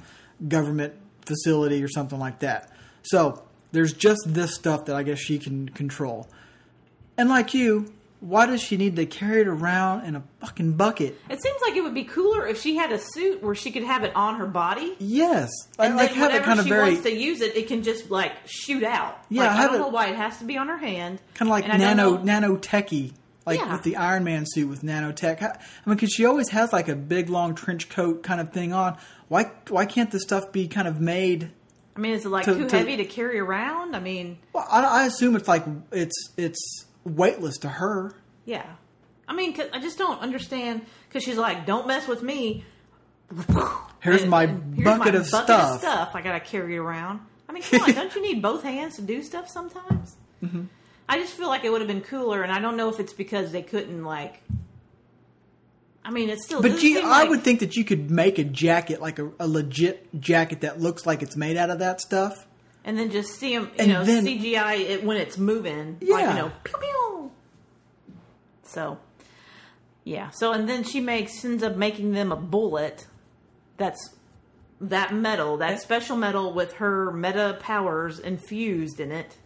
[0.48, 0.94] government
[1.26, 2.70] facility or something like that.
[3.04, 3.45] So
[3.76, 6.28] there's just this stuff that I guess she can control.
[7.18, 11.20] And like you, why does she need to carry it around in a fucking bucket?
[11.30, 13.84] It seems like it would be cooler if she had a suit where she could
[13.84, 14.96] have it on her body.
[15.00, 17.56] Yes, And I like then have it kind of she very wants to use it,
[17.56, 19.18] it can just like shoot out.
[19.30, 21.20] Yeah, like, I have don't it- know why it has to be on her hand.
[21.36, 23.14] kind of like And nano nanotechy,
[23.46, 23.72] like Yeah.
[23.74, 25.42] with the Iron Man suit with nanotech.
[25.44, 28.74] I mean, because she always has like a big long trench coat kind of thing
[28.74, 28.98] on.
[29.28, 31.52] Why why can't the stuff be kind of made?
[31.96, 33.96] I mean, is it like To- too to- heavy to carry around?
[33.96, 38.14] I mean, Well, I, I assume it's like it's it's weightless to her.
[38.46, 38.66] yeah.
[39.28, 42.64] I mean, 'cause I just don't understand because she's like, "Don't mess with me."
[44.02, 45.72] Here's And- my and here's bucket my of bucket stuff.
[45.76, 47.22] Of stuff I gotta carry around.
[47.50, 50.16] I mean, come on, don't you need both hands to do stuff sometimes?
[50.44, 50.64] Mm-hmm.
[51.10, 53.14] I just feel like it would have been cooler, and I don't know if it's
[53.14, 54.42] because they couldn't like.
[56.08, 56.62] I mean, it's still.
[56.62, 59.48] But gee, I like- would think that you could make a jacket like a, a
[59.48, 62.46] legit jacket that looks like it's made out of that stuff.
[62.84, 66.10] and then just see them, you And know, then- CGI it when it's moving, like
[66.22, 66.30] Yeah.
[66.36, 67.32] you know, pew pew.
[68.64, 68.98] So,
[70.04, 70.30] yeah.
[70.30, 73.08] So and then she makes ends up making them a bullet.
[73.78, 74.14] That's
[74.82, 75.78] that metal, that eh.
[75.78, 79.38] special metal with her meta powers infused in it,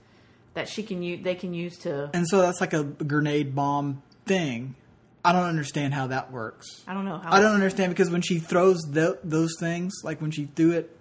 [0.56, 1.24] that she can use.
[1.24, 2.10] They can use to.
[2.14, 4.76] And so that's like a grenade bomb thing.
[5.24, 6.84] I don't understand how that works.
[6.88, 7.34] I don't know how.
[7.34, 10.96] I don't understand because when she throws tho- those things, like when she threw it,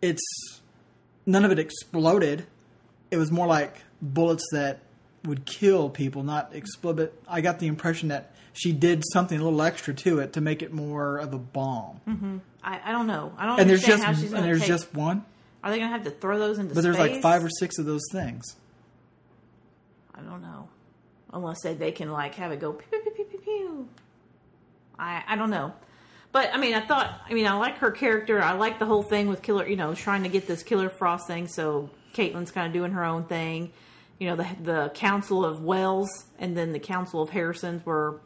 [0.00, 0.22] it's
[1.26, 2.46] none of it exploded.
[3.10, 4.80] It was more like bullets that
[5.24, 6.96] would kill people, not explode.
[6.96, 10.40] But I got the impression that she did something a little extra to it to
[10.40, 12.00] make it more of a bomb.
[12.08, 12.38] Mm-hmm.
[12.62, 13.32] I, I don't know.
[13.36, 14.68] I don't And there's understand just how she's and there's take.
[14.68, 15.24] just one,
[15.62, 17.12] are they going to have to throw those into but there's space?
[17.14, 18.44] like five or six of those things.
[20.14, 20.68] I don't know.
[21.32, 23.88] Unless they, they can like have it go pew pew pew pew pew.
[24.98, 25.72] I I don't know.
[26.32, 27.20] But I mean, I thought.
[27.28, 28.42] I mean, I like her character.
[28.42, 29.66] I like the whole thing with Killer.
[29.66, 31.48] You know, trying to get this Killer Frost thing.
[31.48, 33.72] So Caitlin's kind of doing her own thing.
[34.18, 38.20] You know, the the Council of Wells and then the Council of Harrisons were,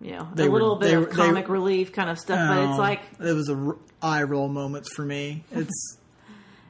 [0.00, 2.48] you know, They a were- little bit they of were- comic relief kind of stuff.
[2.48, 5.44] but it's like it was a r- eye roll moments for me.
[5.50, 5.97] It's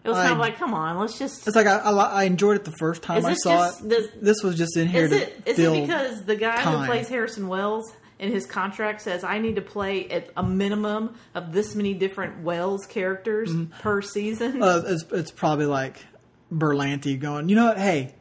[0.09, 1.47] it was kind of like, come on, let's just.
[1.47, 3.89] it's like I, I, I enjoyed it the first time I saw just- it.
[3.89, 6.81] does- this was just in here Is it is fill it because the guy time.
[6.81, 11.15] who plays Harrison Wells in his contract says I need to play at a minimum
[11.35, 14.55] of this many different Wells characters per season?
[14.55, 14.63] Mm-hmm.
[14.63, 16.05] Uh, it's, it's probably like
[16.53, 17.79] Berlanti going, you know what?
[17.79, 18.15] Hey,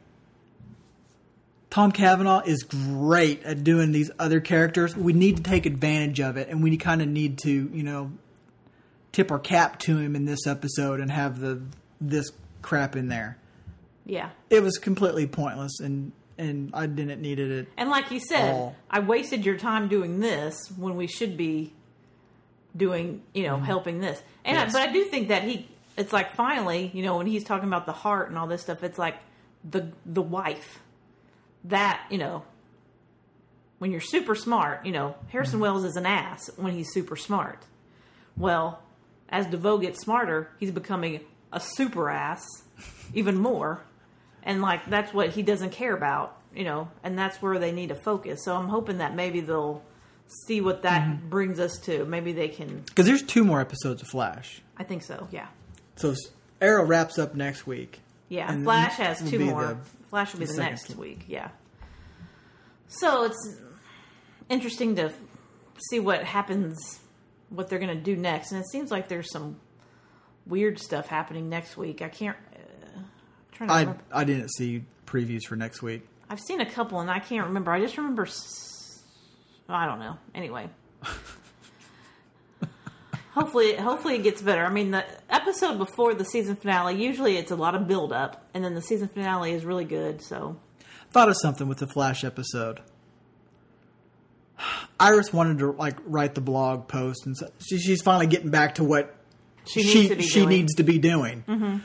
[1.70, 4.96] Tom Cavanagh is great at doing these other characters.
[4.96, 8.12] We need to take advantage of it, and we kind of need to, you know,
[9.12, 11.60] tip our cap to him in this episode and have the
[12.00, 12.30] this
[12.62, 13.36] crap in there.
[14.06, 14.30] yeah.
[14.50, 17.68] It was completely pointless, and and I didn't need it.
[17.76, 18.74] And like you said, Oh.
[18.90, 21.72] I wasted your time doing this when we should be
[22.76, 24.22] doing, you know, helping this.
[24.44, 24.72] And I, Mm-hmm.
[24.72, 27.86] But I do think that he it's like finally, you know, when he's talking about
[27.86, 29.16] the heart and all this stuff, it's like
[29.68, 30.78] the the wife.
[31.64, 32.44] That, you know,
[33.78, 35.62] when you're super smart, you know, Harrison Mm-hmm.
[35.62, 37.64] Wells is an ass when he's super smart.
[38.36, 38.80] Well,
[39.28, 41.20] as DeVoe gets smarter, he's becoming
[41.52, 42.46] a super ass
[43.14, 43.82] even more.
[44.42, 47.88] And like that's what he doesn't care about, you know, and that's where they need
[47.90, 48.44] to focus.
[48.44, 49.82] So I'm hoping that maybe they'll
[50.46, 51.28] see what that Mm-hmm.
[51.28, 52.04] brings us to.
[52.04, 55.46] Maybe they can Because there's two more episodes of Flash, I think so, yeah.
[55.96, 56.14] so
[56.60, 58.00] Arrow wraps up next week.
[58.28, 59.64] Yeah, Flash has two more.
[59.66, 59.78] the-
[60.10, 61.24] Flash will be the the, next week.
[61.28, 61.48] Yeah.
[62.88, 63.56] So it's
[64.48, 65.12] interesting to
[65.90, 67.00] see what happens,
[67.50, 69.60] what they're going to do next, and it seems like there's some
[70.46, 72.02] weird stuff happening next week.
[72.02, 72.36] I can't.
[72.54, 73.00] Uh,
[73.52, 74.02] trying to I remember.
[74.12, 76.06] I didn't see previews for next week.
[76.28, 77.72] I've seen a couple, and I can't remember.
[77.72, 78.26] I just remember.
[79.68, 80.18] I don't know.
[80.34, 80.68] Anyway.
[83.38, 84.64] hopefully, hopefully it gets better.
[84.64, 88.48] I mean, the episode before the season finale, usually it's a lot of build up,
[88.54, 90.20] and then the season finale is really good.
[90.22, 90.58] So
[91.12, 92.80] thought of something with the Flash episode.
[94.98, 98.76] Iris wanted to like write the blog post, and so she, she's finally getting back
[98.76, 99.14] to what
[99.66, 100.48] She she needs to be she doing.
[100.48, 101.44] needs to be doing.
[101.46, 101.76] Mm-hmm.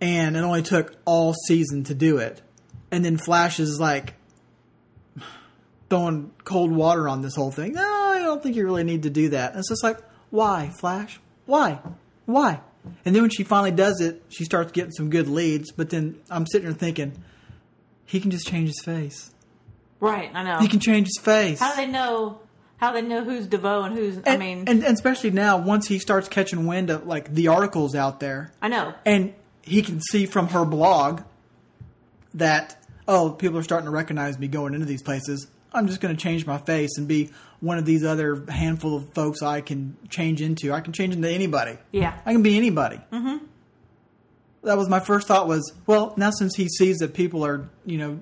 [0.00, 2.40] and it only took all season to do it.
[2.90, 4.14] And then Flash is like
[5.90, 7.72] throwing cold water on this whole thing.
[7.72, 9.50] No, I don't think you really need to do that.
[9.52, 9.98] And it's just like,
[10.30, 11.18] why, Flash?
[11.46, 11.80] Why?
[12.26, 12.60] Why?
[13.04, 15.72] And then when she finally does it, she starts getting some good leads.
[15.72, 17.22] But then I'm sitting there thinking,
[18.06, 19.30] he can just change his face.
[20.00, 20.58] Right, I know.
[20.58, 21.58] He can change his face.
[21.60, 22.40] How do they know?
[22.76, 24.20] How do they know who's DeVoe and who's?
[24.24, 27.94] I mean, and, and especially now, once he starts catching wind of like the articles
[27.94, 28.94] out there, I know.
[29.04, 31.22] and he can see from her blog
[32.34, 32.78] that
[33.08, 35.48] oh, people are starting to recognize me going into these places.
[35.72, 37.30] I'm just going to change my face and be
[37.60, 40.72] one of these other handful of folks I can change into.
[40.72, 41.78] I can change into anybody.
[41.90, 42.18] Yeah.
[42.24, 43.00] I can be anybody.
[43.12, 43.44] Mm-hmm.
[44.62, 45.48] That was my first thought.
[45.48, 48.20] Was well, now since he sees that people are you know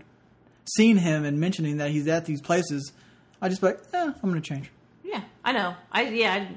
[0.66, 2.92] seeing him and mentioning that he's at these places,
[3.40, 4.70] I just be like, eh, I'm going to change.
[5.04, 5.74] Yeah, I know.
[5.92, 6.48] I yeah, I,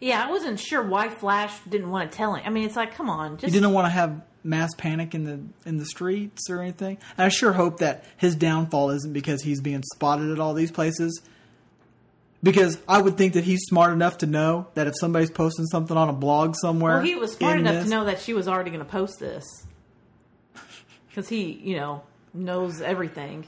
[0.00, 0.24] yeah.
[0.26, 2.42] I wasn't sure why Flash didn't want to tell him.
[2.46, 5.24] I mean, it's like, come on, He just didn't want to have mass panic in
[5.24, 6.98] the in the streets or anything.
[7.16, 10.70] And I sure hope that his downfall isn't because he's being spotted at all these
[10.70, 11.20] places.
[12.40, 15.96] Because I would think that he's smart enough to know that if somebody's posting something
[15.96, 18.46] on a blog somewhere, Well, he was smart enough this- to know that she was
[18.46, 19.44] already going to post this
[21.08, 22.02] because he, you know,
[22.34, 23.46] knows everything.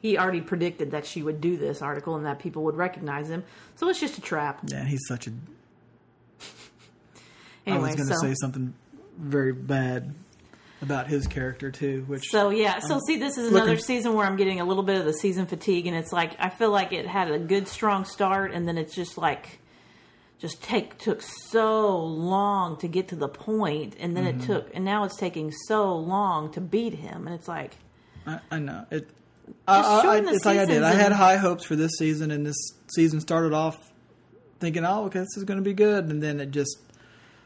[0.00, 3.42] He already predicted that she would do this article and that people would recognize him.
[3.76, 4.60] So it's just a trap.
[4.66, 5.30] Yeah, he's such a.
[7.66, 8.74] I Anyway, was going to so say something
[9.18, 10.14] very bad
[10.80, 12.78] about his character too, which so yeah.
[12.78, 15.12] So see, this is looking- another season where I'm getting a little bit of the
[15.12, 18.66] season fatigue, and it's like I feel like it had a good strong start, and
[18.68, 19.58] then it's just like
[20.38, 24.40] just take took so long to get to the point, and then Mm-hmm.
[24.40, 27.72] it took, and now it's taking so long to beat him, and it's like.
[28.26, 29.08] I, I know it.
[29.66, 30.82] I, I, it's like I did.
[30.82, 32.56] I had high hopes for this season, and this
[32.94, 33.76] season started off
[34.60, 36.78] thinking, "Oh, okay, this is going to be good," and then it just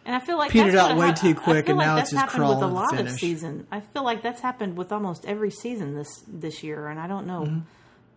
[0.05, 2.21] And I feel like Petered out way hap- too quick, and like now it's just
[2.21, 3.67] happened with a crawling lot of season.
[3.71, 7.27] I feel like that's happened with almost every season this this year, and I don't
[7.27, 7.43] know.
[7.43, 7.61] Mm-hmm.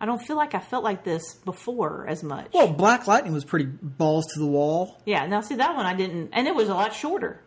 [0.02, 2.48] I don't feel like I felt like this before as much.
[2.54, 5.02] Well, Black Lightning was pretty balls to the wall.
[5.06, 7.42] yeah, now see that one I didn't, and it was a lot shorter.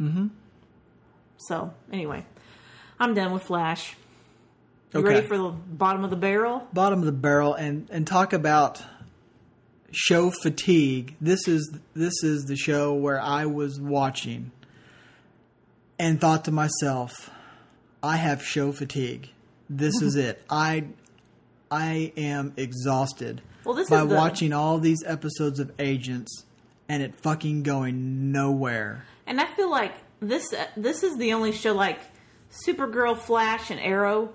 [0.00, 0.28] Mm-hmm.
[1.38, 2.24] So anyway,
[3.00, 3.96] I'm done with Flash.
[4.92, 5.14] You Okay.
[5.14, 6.66] ready for the bottom of the barrel?
[6.72, 8.82] Bottom of the barrel, and and talk about
[9.90, 11.14] show fatigue.
[11.20, 14.50] This is this is the show where I was watching
[15.98, 17.30] and thought to myself,
[18.02, 19.30] I have show fatigue.
[19.68, 20.42] This is it.
[20.48, 20.84] I
[21.70, 26.44] I am exhausted Well, this by is the, watching all these episodes of Agents
[26.88, 29.04] and it fucking going nowhere.
[29.26, 31.98] And I feel like this this is the only show like
[32.66, 34.30] Supergirl, Flash, and Arrow.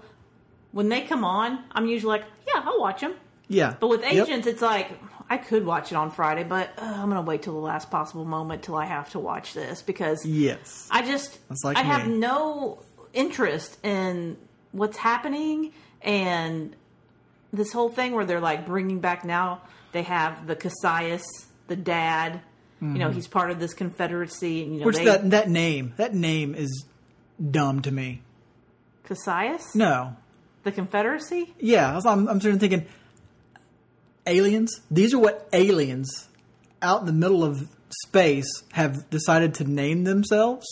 [0.74, 3.14] When they come on, I'm usually like, yeah, I'll watch them.
[3.48, 4.28] Yeah, But with Yep.
[4.28, 4.90] Agents, it's like
[5.30, 8.26] I could watch it on Friday, but uh, I'm gonna wait till the last possible
[8.26, 12.80] moment till I have to watch this because yes, I just like I have no
[13.14, 14.38] interest in
[14.72, 15.72] what's happening
[16.02, 16.76] and
[17.52, 19.62] this whole thing where they're like bringing back now
[19.94, 21.24] they have the Kasius,
[21.68, 22.42] the dad.
[22.82, 25.94] You know, he's part of this Confederacy, and you know which they that that name
[25.96, 26.84] that name is
[27.40, 28.22] dumb to me.
[29.06, 30.18] Cassius, No,
[30.64, 31.53] the Confederacy.
[31.59, 32.86] Yeah, I'm, I'm sort of thinking
[34.26, 34.82] aliens.
[34.89, 36.28] These are what aliens
[36.82, 37.68] out in the middle of
[38.05, 40.66] space have decided to name themselves.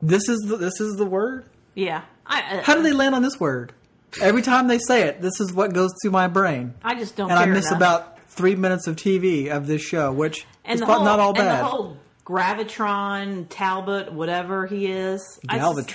[0.00, 1.44] This is the, this is the word.
[1.74, 3.72] Yeah, I, uh, How do they land on this word?
[4.20, 7.30] Every time they say it, this is what goes through my brain, I just don't
[7.30, 7.78] and I miss enough.
[7.78, 11.38] about three minutes of TV of this show, which and is whole, not all And
[11.38, 11.60] bad.
[11.60, 11.96] the whole
[12.26, 15.40] Gravitron, Talbot, whatever he is.
[15.48, 15.94] I just-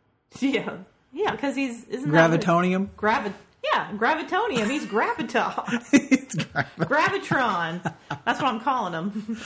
[0.40, 0.78] yeah,
[1.12, 2.88] yeah, because he's isn't that gravitonium.
[2.96, 3.32] Gravi-
[3.64, 4.70] yeah, gravitonium.
[4.70, 5.84] He's graviton.
[5.92, 6.34] It's
[6.78, 7.82] Gravitron.
[8.24, 9.38] That's what I'm calling him.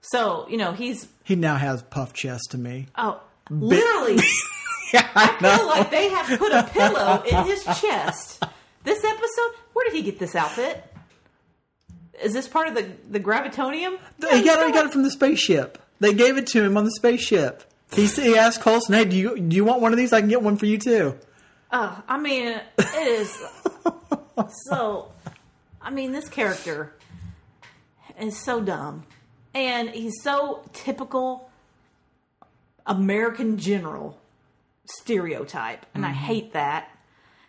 [0.00, 2.86] so, you know, he's he now has puff chest to me.
[2.96, 4.16] oh literally
[4.92, 8.44] Yeah, I I feel like they have put a pillow in his chest.
[8.84, 10.84] This episode, where did he get this outfit?
[12.22, 13.98] Is this part of the the gravitonium?
[14.20, 14.66] He got it.
[14.66, 15.78] He got it from the spaceship.
[16.00, 17.64] They gave it to him on the spaceship.
[17.94, 20.12] He, he asked Coulson, "Hey, do you do you want one of these?
[20.12, 21.18] I can get one for you too."
[21.70, 23.42] Oh, I mean, it is
[24.68, 25.10] so.
[25.80, 26.94] I mean, this character
[28.20, 29.04] is so dumb,
[29.54, 31.50] and he's so typical
[32.86, 34.18] American general
[34.86, 36.18] stereotype, and I mm-hmm.
[36.18, 36.88] hate that.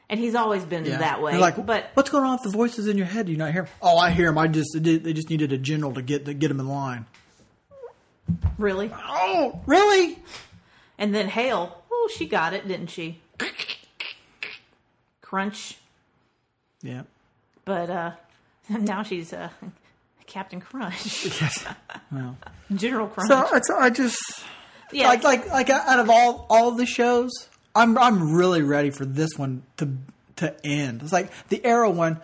[0.10, 1.32] And he's always been that way.
[1.32, 3.26] They're like, but what's going on with the voices in your head?
[3.26, 3.64] Do you not hear?
[3.64, 4.38] 'em?" Oh, I hear them.
[4.38, 7.06] I just they just needed a general to get to get them in line.
[8.58, 10.18] Really, Oh, really?
[10.98, 13.20] and then Hale, oh, she got it, didn't she?
[15.22, 15.78] Crunch.
[16.82, 17.04] Yeah.
[17.66, 18.12] But uh
[18.70, 19.50] now she's uh
[20.28, 21.66] Captain Crunch, Yes.
[22.12, 22.38] Well,
[22.74, 23.28] General Crunch.
[23.30, 24.18] so it's, I just
[24.92, 27.32] yeah, like like like out of all all the shows,
[27.76, 29.90] I'm I'm really ready for this one to
[30.38, 31.02] to end.
[31.02, 32.20] It's like the Arrow one.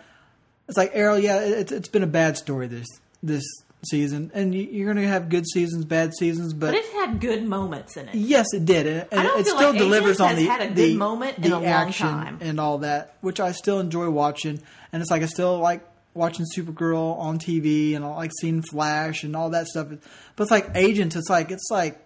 [0.68, 1.16] It's like Arrow.
[1.16, 2.86] Yeah, it's it's been a bad story this
[3.22, 3.42] this
[3.82, 6.72] season, and you, you're going to have good seasons, bad seasons, but.
[6.72, 8.14] but it had good moments in it.
[8.14, 10.44] Yes, it did, and and I don't it feel still like delivers Agents on the
[10.44, 12.38] had a good the, moment in the a long action time.
[12.40, 14.60] and all that, which I still enjoy watching.
[14.92, 15.82] And it's like I still like
[16.14, 19.88] watching Supergirl on TV, and I like seeing Flash and all that stuff.
[20.36, 21.16] But it's like Agents.
[21.16, 21.98] It's like it's like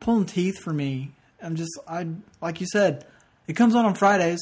[0.00, 1.12] pulling teeth for me.
[1.42, 2.06] I'm just I
[2.40, 3.04] like you said,
[3.46, 4.40] it comes on on Fridays.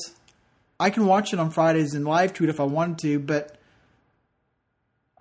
[0.79, 3.60] I can watch it on Fridays and live tweet if I wanted to, but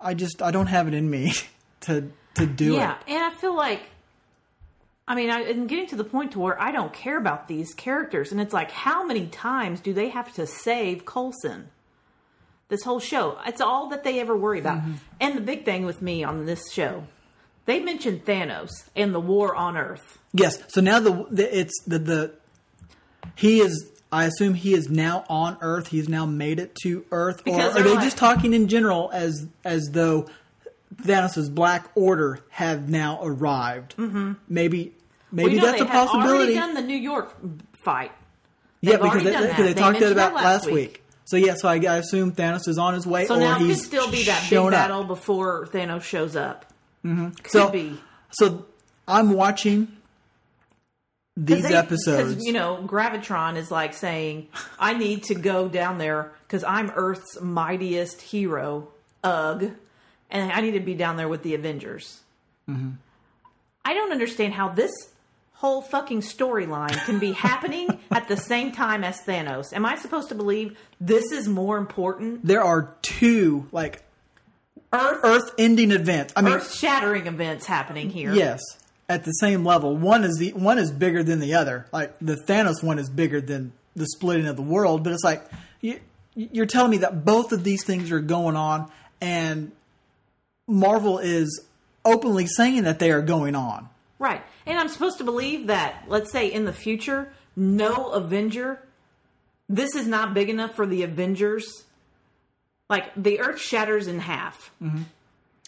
[0.00, 1.32] I just I don't have it in me
[1.82, 2.98] to to do yeah, it.
[3.06, 3.82] Yeah, and I feel like,
[5.06, 7.74] I mean, I, am getting to the point to where I don't care about these
[7.74, 11.68] characters, and it's like, how many times do they have to save Coulson?
[12.68, 14.78] This whole show, it's all that they ever worry about.
[14.78, 14.92] Mm-hmm.
[15.20, 17.04] And the big thing with me on this show,
[17.64, 20.18] they mentioned Thanos and the war on Earth.
[20.32, 20.62] Yes.
[20.68, 22.34] So now the, the it's the the
[23.34, 23.90] he is.
[24.12, 25.88] I assume he is now on Earth.
[25.88, 29.10] He's now made it to Earth, Because or are they like- just talking in general
[29.12, 30.26] as as though
[31.02, 33.96] Thanos' Black Order have now arrived?
[33.96, 34.32] Mm-hmm.
[34.48, 34.94] Maybe
[35.30, 36.34] maybe Well, you know, that's they a possibility.
[36.36, 37.36] already done the New York
[37.84, 38.12] fight.
[38.80, 39.62] yeah, they've because they, done because that.
[39.62, 40.74] they They talked mentioned about that last last week.
[40.74, 41.04] week.
[41.26, 43.60] So yeah, so I, I assume Thanos is on his way, So or now it
[43.62, 44.88] he's could still be that big shown up.
[44.88, 46.66] battle before Thanos shows up.
[47.04, 47.28] Mm-hmm.
[47.30, 48.00] Could So- be.
[48.32, 48.66] So
[49.06, 49.88] I'm watching
[51.44, 52.30] these they- episodes.
[52.34, 56.90] Because, you know, Gravitron is like saying, I need to go down there because I'm
[56.94, 58.88] Earth's mightiest hero,
[59.24, 59.70] Ugh,
[60.30, 62.20] and I need to be down there with the Avengers.
[62.68, 62.90] Mm-hmm.
[63.84, 64.92] I don't understand how this
[65.54, 69.72] whole fucking storyline can be happening at the same time as Thanos.
[69.72, 72.44] Am I supposed to believe this is more important?
[72.44, 74.02] there are two like
[74.92, 76.32] Earth, Earth-ending events.
[76.36, 78.34] I mean, Earth shattering events happening here.
[78.34, 78.60] Yes,
[79.10, 79.96] at the same level.
[79.96, 81.86] One is the one is bigger than the other.
[81.92, 85.02] Like the Thanos one is bigger than the splitting of the world.
[85.02, 85.42] But it's like
[85.80, 85.98] you,
[86.36, 88.90] you're telling me that both of these things are going on,
[89.20, 89.72] and
[90.68, 91.66] Marvel is
[92.04, 93.88] openly saying that they are going on.
[94.20, 94.42] Right.
[94.64, 98.80] And I'm supposed to believe that, let's say in the future, no Avenger,
[99.68, 101.84] this is not big enough for the Avengers.
[102.88, 104.70] Like, the Earth shatters in half.
[104.82, 105.02] Mm-hmm.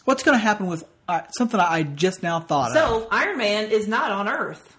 [0.05, 2.77] What's going to happen with uh, something I just now thought of?
[2.77, 4.77] So, Iron Man is not on Earth.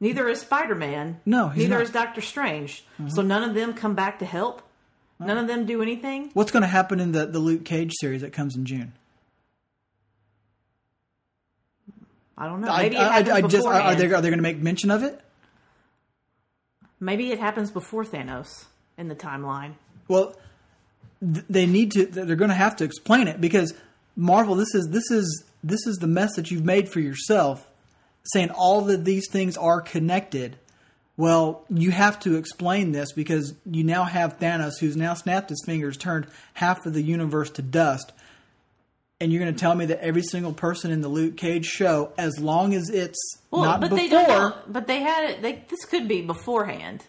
[0.00, 1.20] Neither is Spider Man.
[1.26, 1.82] No, he's Neither not.
[1.82, 2.84] is Doctor Strange.
[3.08, 4.62] So, none of them come back to help?
[5.18, 6.30] None of them do anything?
[6.32, 8.94] What's going to happen in the the Luke Cage series that comes in June?
[12.38, 12.68] I don't know.
[12.68, 14.58] I, Maybe it I, happens I just are, are they are they going to make
[14.58, 15.20] mention of it?
[16.98, 18.64] Maybe it happens before Thanos
[18.96, 19.74] in the timeline.
[20.08, 20.34] Well,
[21.20, 22.06] they need to.
[22.06, 23.74] They're going to have to explain it because
[24.16, 24.54] Marvel.
[24.54, 27.68] This is this is this is the mess that you've made for yourself,
[28.24, 30.56] saying all of these things are connected.
[31.16, 35.62] Well, you have to explain this because you now have Thanos, who's now snapped his
[35.66, 38.12] fingers, turned half of the universe to dust,
[39.20, 42.12] and you're going to tell me that every single person in the Luke Cage show,
[42.16, 43.18] as long as it's
[43.50, 44.72] Well, not but before, they don't.
[44.72, 45.42] But they had it.
[45.42, 47.04] They, this could be beforehand.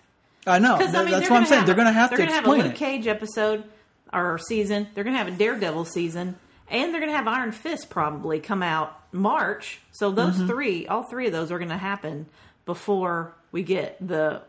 [0.46, 1.60] I know Because I mean, that's what I'm saying.
[1.60, 2.78] have- they're going to have they're to explain have a Luke it.
[2.78, 3.64] Cage episode
[4.12, 4.88] or season.
[4.94, 6.36] They're going to have a Daredevil season,
[6.72, 9.80] and they're going to have Iron Fist probably come out March.
[9.92, 10.48] So those Mm-hmm.
[10.48, 12.26] three, all three of those, are going to happen
[12.66, 14.42] before we get the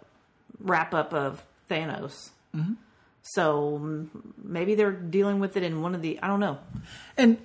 [0.61, 2.31] wrap up of Thanos.
[2.55, 2.75] Mm-hmm.
[3.23, 4.07] So
[4.43, 6.19] maybe they're dealing with it in one of the.
[6.23, 6.59] I don't know.
[7.17, 7.39] and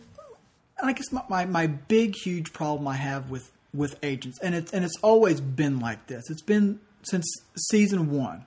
[0.82, 4.74] I guess my, my, my big huge problem I have with with agents, and it's
[4.74, 6.30] and it's always been like this.
[6.30, 7.26] It's been since
[7.70, 8.46] season one.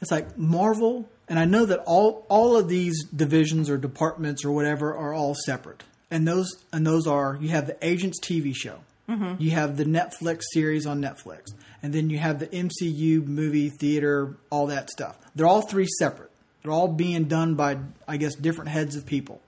[0.00, 4.52] It's like Marvel, and I know that all all of these divisions or departments or
[4.52, 8.80] whatever are all separate, and those and those are you have the agents TV show,
[9.08, 9.40] mm-hmm.
[9.40, 11.52] you have the Netflix series on Netflix,
[11.82, 15.16] and then you have the MCU movie theater, all that stuff.
[15.34, 16.30] They're all three separate.
[16.62, 19.40] They're all being done by I guess different heads of people.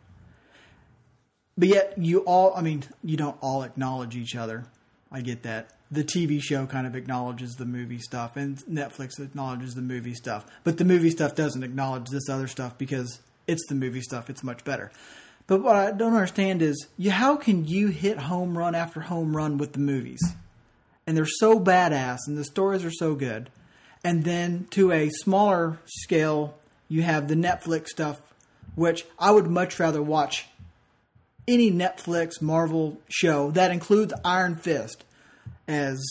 [1.59, 4.65] But yet, you all, I mean, you don't all acknowledge each other.
[5.11, 5.71] I get that.
[5.91, 10.45] The TV show kind of acknowledges the movie stuff, and Netflix acknowledges the movie stuff.
[10.65, 14.29] But the movie stuff doesn't acknowledge this other stuff because it's the movie stuff.
[14.29, 14.91] It's much better.
[15.47, 19.37] But what I don't understand is you, how can you hit home run after home
[19.37, 20.21] run with the movies?
[21.07, 23.49] And they're so badass, and the stories are so good.
[24.03, 26.59] And then to a smaller scale,
[26.89, 28.21] you have the Netflix stuff,
[28.75, 30.47] which I would much rather watch
[31.49, 35.05] any Netflix Marvel show that includes Iron Fist,
[35.69, 36.05] as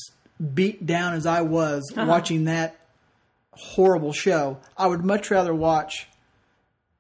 [0.53, 2.05] beat down as I was uh-huh.
[2.07, 2.77] watching that
[3.51, 6.07] horrible show, I would much rather watch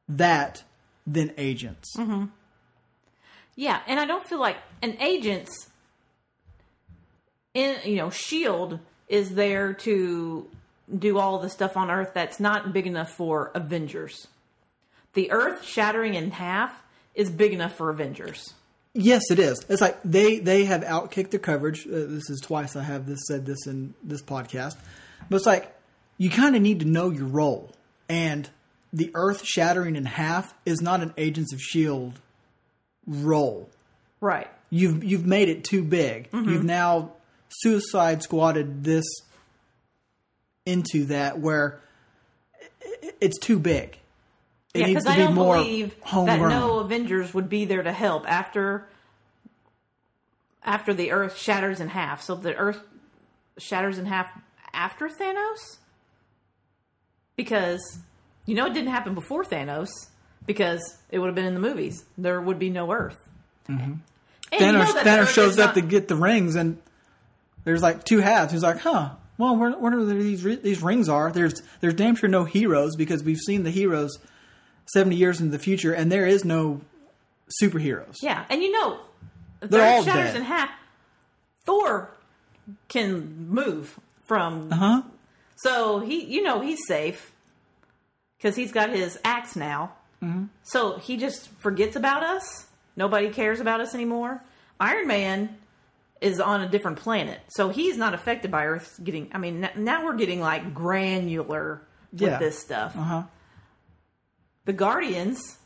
[0.07, 0.63] that
[1.05, 1.95] than Agents.
[1.97, 2.25] Mm-hmm.
[3.55, 5.69] Yeah, and I don't feel like an agent's
[7.53, 10.47] in you know Shield is there to
[10.99, 14.27] do all the stuff on Earth that's not big enough for Avengers.
[15.13, 16.83] The Earth shattering in half
[17.15, 18.53] is big enough for Avengers.
[18.97, 19.59] Yes, it is.
[19.67, 21.85] It's like they they have outkicked their coverage.
[21.85, 24.77] Uh, this is twice I have this said this in this podcast,
[25.29, 25.75] but it's like
[26.17, 27.71] you kind of need to know your role,
[28.07, 28.49] and
[28.93, 32.21] the Earth shattering in half is not an Agents of Shield
[33.05, 33.69] role.
[34.21, 34.49] Right.
[34.69, 36.29] You've you've made it too big.
[36.31, 37.11] You've now
[37.49, 39.03] Suicide Squatted this
[40.65, 41.81] into that where
[43.19, 43.99] it's too big.
[44.75, 48.87] It Yeah, because I don't believe that no Avengers would be there to help after
[50.63, 52.21] after the Earth shatters in half.
[52.21, 52.79] So the Earth
[53.57, 54.29] shatters in half
[54.73, 55.77] after Thanos,
[57.37, 57.99] because
[58.45, 59.89] you know it didn't happen before Thanos
[60.45, 62.03] because it would have been in the movies.
[62.17, 63.17] There would be no Earth.
[63.69, 63.93] Mm-hmm.
[64.51, 66.55] And you know Thanos, that the Thanos Earth shows up not- to get the rings,
[66.55, 66.81] and
[67.63, 68.51] there's like two halves.
[68.51, 69.11] He's like, "Huh?
[69.37, 71.31] Well, where, where these these rings are?
[71.31, 74.17] There's there's damn sure no heroes because we've seen the heroes
[74.85, 76.81] seventy years into the future, and there is no
[77.61, 78.15] superheroes.
[78.21, 78.99] Yeah, and you know,
[79.59, 80.35] They're the all shatters dead.
[80.37, 80.69] in half.
[81.65, 82.09] Thor
[82.87, 85.01] can move from Uh huh.
[85.57, 87.31] So he, you know, he's safe
[88.37, 89.93] because he's got his axe now.
[90.23, 90.45] Mm-hmm.
[90.63, 92.65] So he just forgets about us.
[92.95, 94.41] Nobody cares about us anymore.
[94.79, 95.57] Iron Man
[96.21, 99.29] is on a different planet, so he's not affected by Earth getting.
[99.33, 101.81] I mean, now we're getting like granular
[102.11, 102.37] with Yeah.
[102.39, 102.95] this stuff.
[102.97, 103.23] Uh huh.
[104.65, 105.57] The Guardians,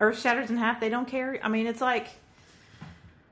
[0.00, 0.80] Earth shatters in half.
[0.80, 1.38] They don't care.
[1.42, 2.08] I mean, it's like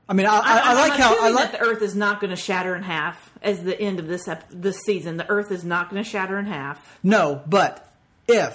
[0.07, 2.29] I mean, I, I, I like how I like that the Earth is not going
[2.29, 5.17] to shatter in half as the end of this ep- this season.
[5.17, 6.99] The Earth is not going to shatter in half.
[7.01, 7.91] no, but
[8.27, 8.53] if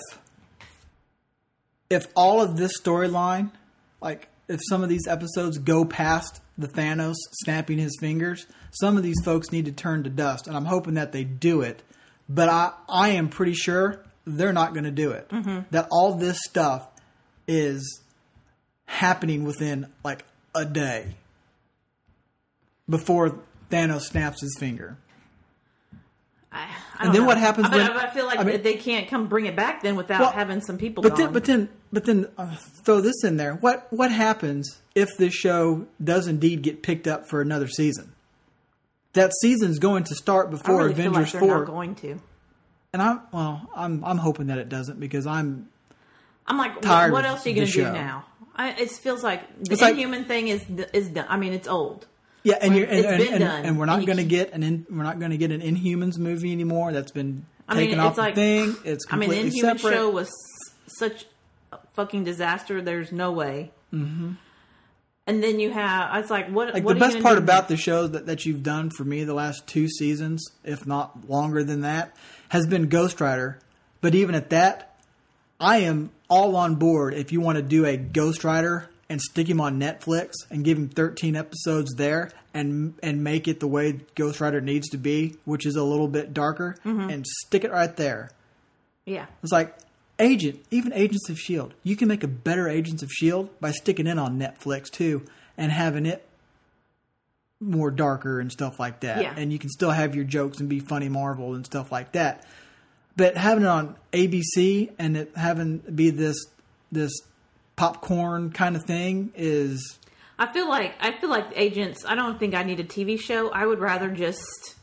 [1.88, 3.50] if all of this storyline,
[4.00, 9.02] like if some of these episodes go past the Thanos snapping his fingers, some of
[9.02, 11.82] these folks need to turn to dust, and I'm hoping that they do it.
[12.28, 14.04] But I I am pretty sure
[14.36, 15.30] they're not going to do it.
[15.70, 16.86] That all this stuff
[17.48, 18.00] is
[18.86, 20.24] happening within like
[20.54, 21.14] a day
[22.88, 23.38] before
[23.70, 24.96] Thanos snaps his finger.
[26.52, 26.62] I,
[26.98, 27.28] I And then know.
[27.28, 29.54] what happens I, mean, when- I feel like I mean- they can't come bring it
[29.54, 31.18] back then without Well, having some people But gone.
[31.18, 33.54] then, but then, but then, uh, throw this in there.
[33.54, 38.12] What what happens if this show does indeed get picked up for another season?
[39.12, 42.20] That season's going to start before really feel like Avengers four, not going to.
[42.92, 45.68] And I'm well, I'm I'm hoping that it doesn't because I'm
[46.46, 47.92] I'm like, Tired what of else are you going to do show.
[47.92, 48.24] now?
[48.56, 51.26] I, it feels like the It's like- Inhuman thing is is done.
[51.28, 52.06] I mean, it's old.
[52.42, 54.52] yeah, and you're and, It's and, been and, done, and we're not going to get
[54.52, 56.92] an in, we're not going to get an Inhumans movie anymore.
[56.92, 58.76] That's been I mean, taken it's off like the thing.
[58.84, 59.94] It's I mean, the Inhuman separate.
[59.94, 60.30] show was
[60.86, 61.26] such
[61.72, 62.82] a fucking disaster.
[62.82, 63.70] There's no way.
[63.94, 64.32] Mm-hmm.
[65.30, 66.10] And then you have.
[66.10, 66.74] I was like, what?
[66.74, 69.34] like what the best part about the shows that, that you've done for me the
[69.34, 72.16] last two seasons, if not longer than that,
[72.48, 73.58] has been Ghost Rider.
[74.00, 74.96] But even at that,
[75.60, 79.48] I am all on board if you want to do a Ghost Rider and stick
[79.48, 84.00] him on Netflix and give him 13 episodes there and and make it the way
[84.16, 87.10] Ghost Rider needs to be, which is a little bit darker, Mm-hmm.
[87.10, 88.30] and stick it right there.
[89.04, 89.26] Yeah.
[89.42, 89.76] It's like
[90.20, 91.74] Agent, even Agents of Shield.
[91.82, 95.24] You can make a better Agents of Shield by sticking it on Netflix too
[95.56, 96.26] and having it
[97.60, 99.22] more darker and stuff like that.
[99.22, 99.34] Yeah.
[99.36, 102.46] And you can still have your jokes and be funny Marvel and stuff like that.
[103.16, 106.36] But having it on ABC and it having be this
[106.90, 107.12] this
[107.76, 109.98] popcorn kind of thing is
[110.38, 112.04] I feel like I feel like agents.
[112.06, 113.50] I don't think I need a TV show.
[113.50, 114.76] I would rather just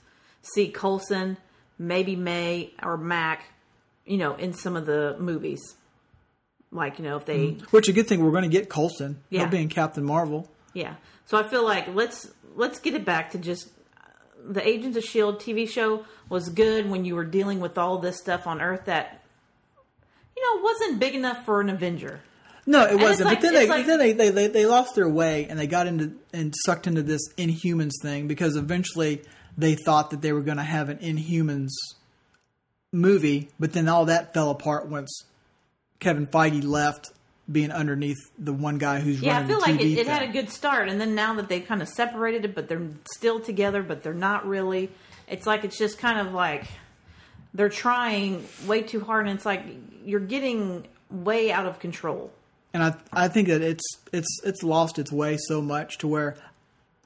[0.43, 1.37] see Coulson,
[1.79, 3.43] maybe May or Mac,
[4.07, 5.75] you know, in some of the movies.
[6.71, 7.65] Like you know, if they mm-hmm.
[7.67, 9.21] which a good thing we're going to get Coulson.
[9.29, 9.41] Yeah.
[9.41, 10.49] He'll be in Captain Marvel.
[10.73, 10.95] Yeah.
[11.25, 13.69] So I feel like let's let's get it back to just
[14.45, 18.17] the Agents of Shield TV show was good when you were dealing with all this
[18.17, 19.23] stuff on Earth that
[20.35, 22.19] you know wasn't big enough for an Avenger.
[22.65, 23.29] No, it it's wasn't.
[23.29, 25.67] like- but then they like- then they, they, they they lost their way and they
[25.67, 29.21] got into and sucked into this Inhumans thing because eventually
[29.57, 31.71] they thought that they were going to have an Inhumans
[32.91, 35.23] movie, but then all that fell apart once
[35.99, 37.11] Kevin Feige left,
[37.51, 40.07] being underneath the one guy who's Yeah, I running feel the like TV it, it
[40.07, 42.87] had a good start, and then now that they've kind of separated it, but they're
[43.13, 44.89] still together, but they're not really.
[45.27, 46.65] It's like it's just kind of like
[47.53, 49.63] they're trying way too hard, and it's like
[50.05, 52.31] you're getting way out of control.
[52.73, 56.35] and I I think that it's it's it's lost its way so much to where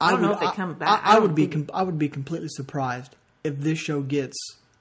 [0.00, 0.88] I, don't know would if they I- come back.
[1.04, 3.14] I, I I would be com- I would be completely surprised
[3.44, 4.36] if this show gets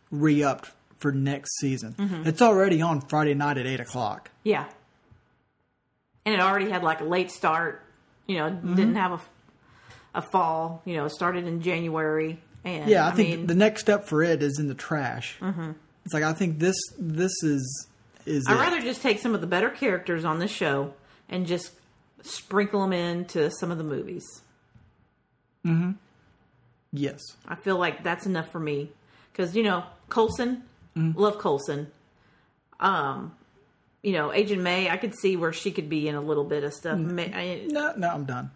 [0.10, 0.72] re upped
[1.02, 1.96] for next season.
[1.98, 2.28] Mm-hmm.
[2.28, 4.32] It's already on Friday night at eight o'clock.
[4.44, 4.66] Yeah,
[6.26, 7.84] and it already had like a late start
[8.28, 9.22] You know, didn't have a,
[10.20, 10.82] a fall.
[10.86, 12.40] You know, it started in January.
[12.64, 15.38] And Yeah, I, I, think mean, the next step for it is in the trash.
[15.42, 15.72] Mm-hmm.
[16.06, 17.88] It's like I think this this is
[18.26, 18.60] is I'd it.
[18.60, 20.94] rather just take some of the better characters on this show
[21.28, 21.72] and just
[22.22, 24.26] sprinkle them into some of the movies.
[25.64, 25.92] Hmm.
[26.94, 27.20] Yes.
[27.48, 28.92] I feel like that's enough for me
[29.32, 30.64] because you know Coulson,
[30.96, 31.92] love Coulson.
[32.80, 33.36] Um,
[34.02, 36.64] you know Agent May, I could see where she could be in a little bit
[36.64, 36.98] of stuff.
[36.98, 38.52] May, I, No, no, I'm done.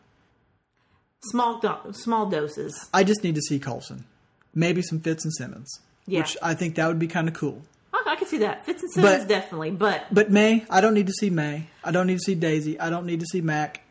[1.23, 2.89] small do- small doses.
[2.93, 4.05] I just need to see Coulson,
[4.53, 6.21] maybe some Fitz and Simmons, Yeah.
[6.21, 7.61] which I think that would be kind of cool.
[7.93, 10.93] I, I could see that Fitz and Simmons But- definitely, but But May, I don't
[10.93, 11.67] need to see May.
[11.83, 12.79] I don't need to see Daisy.
[12.79, 13.81] I don't need to see Mac.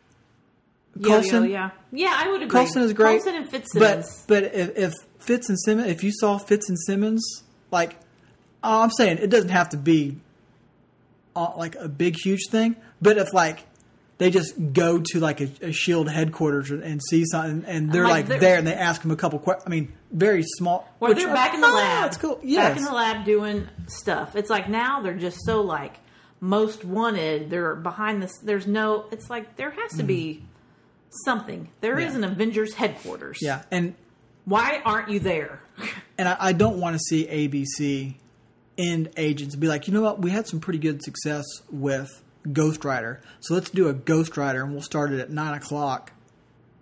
[0.97, 2.51] yeah, Coulson- yeah, yeah, yeah, I would agree.
[2.59, 3.21] Coulson is great.
[3.21, 4.25] Coulson and Fitz but Simmons.
[4.27, 7.23] but if, if Fitz and Simmons, if you saw Fitz and Simmons,
[7.71, 7.95] like
[8.65, 10.17] oh, I'm saying, it doesn't have to be
[11.35, 12.75] uh, like a big huge thing.
[13.01, 13.59] But if like
[14.17, 18.29] they just go to like a, a Shield headquarters and see something, and they're Like,
[18.29, 19.67] like, there, and they ask them a couple questions.
[19.67, 20.89] I mean, very small.
[20.99, 22.03] Which they're back in the lab.
[22.05, 22.39] That's cool.
[22.43, 22.69] Yes.
[22.69, 24.35] Back in the lab doing stuff.
[24.35, 25.97] It's like now they're just so like
[26.39, 27.49] most wanted.
[27.49, 28.37] They're behind this.
[28.39, 29.05] There's no.
[29.11, 30.43] It's like there has to be
[31.25, 31.69] something.
[31.81, 32.13] There is.
[32.13, 32.19] Yeah.
[32.19, 33.39] an Avengers headquarters.
[33.41, 33.95] yeah, and
[34.45, 35.59] Why aren't you there?
[36.17, 38.15] and I, I don't want to see ABC
[38.77, 42.21] end agents and be like, you know what, we had some pretty good success with
[42.51, 46.11] Ghost Rider, so let's do a Ghost Rider and we'll start it at nine o'clock,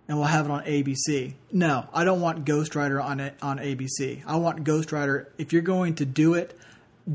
[0.08, 1.34] and we'll have it on ABC.
[1.52, 4.22] No, I don't want Ghost Rider on it on ABC.
[4.26, 5.32] I want Ghost Rider.
[5.38, 6.58] If you're going to do it,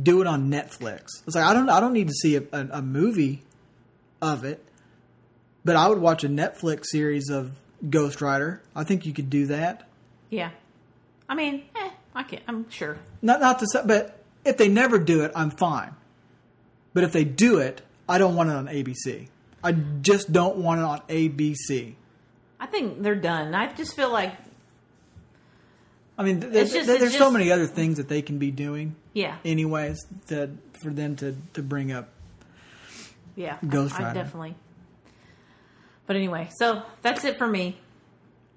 [0.04, 1.22] do it on Netflix.
[1.28, 3.44] It's like I don't I don't need to see a, a, a movie
[4.22, 4.64] of it,
[5.64, 7.52] but I would watch a Netflix series of
[7.88, 8.62] Ghost Rider.
[8.76, 9.88] I think you could do that.
[10.30, 10.52] Yeah.
[11.28, 12.44] I mean, eh, I can't.
[12.48, 12.98] I'm sure.
[13.22, 14.19] Not not to say, but
[14.50, 15.96] if they never do it, I'm fine.
[16.94, 19.28] But if they do it, I don't want it on ABC.
[19.64, 21.94] I just don't want it on ABC.
[22.60, 23.54] I think they're done.
[23.56, 24.34] I just feel like,
[26.18, 28.38] I mean, th- It's th- just- there's so just- many other things that they can
[28.40, 29.98] be doing, yeah, anyways,
[30.28, 30.50] that
[30.82, 32.10] for them to to bring up.
[33.36, 33.58] yeah.
[33.68, 34.56] Ghost I, I definitely.
[36.08, 37.78] But anyway, so that's it for me.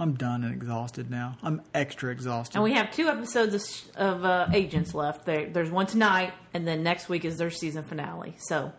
[0.03, 1.37] I'm done and exhausted now.
[1.45, 2.57] I'm extra exhausted.
[2.57, 3.55] And we have two episodes
[3.95, 5.25] of, of uh, Agents left.
[5.25, 8.35] There, there's one tonight, and then next week is their season finale.
[8.39, 8.73] So,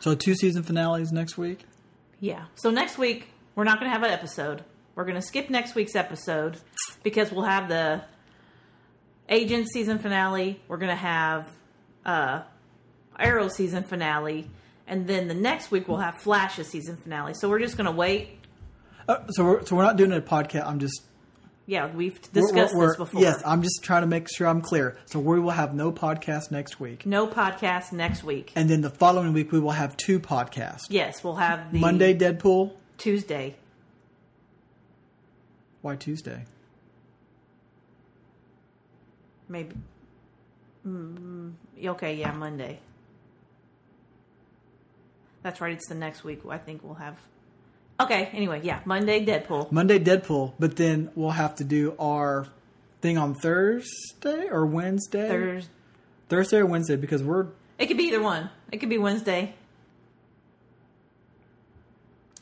[0.00, 1.64] so two season finales next week.
[2.18, 2.46] yeah.
[2.56, 4.64] So next week we're not going to have an episode.
[4.96, 6.58] We're going to skip next week's episode
[7.04, 8.02] because we'll have the
[9.28, 10.60] Agents season finale.
[10.66, 11.46] We're going to have
[12.04, 12.42] uh,
[13.20, 14.50] Arrow season finale,
[14.88, 17.34] and then the next week we'll have Flash's season finale.
[17.34, 18.39] So we're just going to wait.
[19.10, 20.66] Uh, so we're so we're not doing a podcast.
[20.66, 21.02] I'm just
[21.66, 23.20] Yeah, we've we're- discussed we're- this before.
[23.20, 24.96] Yes, I'm just trying to make sure I'm clear.
[25.06, 27.06] So we will have no podcast next week.
[27.06, 28.52] no podcast next week.
[28.54, 30.82] And then the following week, we will have two podcasts.
[30.90, 32.72] Yes, we'll have the Monday, Deadpool.
[32.98, 33.56] Tuesday.
[35.82, 36.44] Why Tuesday?
[39.48, 39.74] Maybe.
[40.86, 41.54] Mm,
[41.84, 42.78] okay, yeah, Monday.
[45.42, 45.72] That's right.
[45.72, 46.42] It's the next week.
[46.48, 47.16] I think we'll have.
[48.00, 48.30] Okay.
[48.32, 49.70] Anyway, yeah, Monday, Deadpool.
[49.70, 50.54] Monday, Deadpool.
[50.58, 52.46] But then we'll have to do our
[53.00, 55.28] thing on Thursday or Wednesday.
[55.28, 55.70] Thursday.
[56.28, 57.46] Thursday or Wednesday because we're.
[57.78, 58.50] It could be either one.
[58.72, 59.54] It could be Wednesday.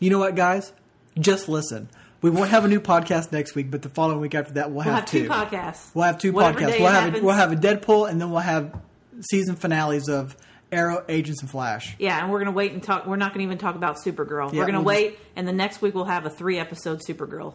[0.00, 0.72] You know what, guys?
[1.18, 1.88] Just listen.
[2.20, 4.84] We won't have a new podcast next week, but the following week after that, we'll,
[4.84, 5.94] We'll have, have two podcasts.
[5.94, 6.80] We'll have two Whatever podcasts.
[6.80, 8.76] We'll have a, we'll have a Deadpool, and then we'll have
[9.20, 10.36] season finales of
[10.70, 11.96] Arrow, Agents, and Flash.
[11.98, 13.06] Yeah, and we're gonna wait and talk.
[13.06, 14.52] We're not gonna even talk about Supergirl.
[14.52, 17.54] Yeah, we're gonna we'll wait, and the next week we'll have a three episode Supergirl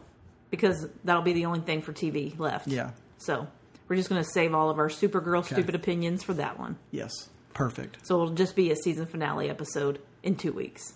[0.50, 2.68] because that'll be the only thing for TV left.
[2.68, 2.92] Yeah.
[3.18, 3.48] So
[3.88, 6.78] we're just gonna save all of our Supergirl stupid opinions for that one.
[6.92, 7.12] Yes.
[7.54, 8.06] Perfect.
[8.06, 10.94] So it'll just be a season finale episode in two weeks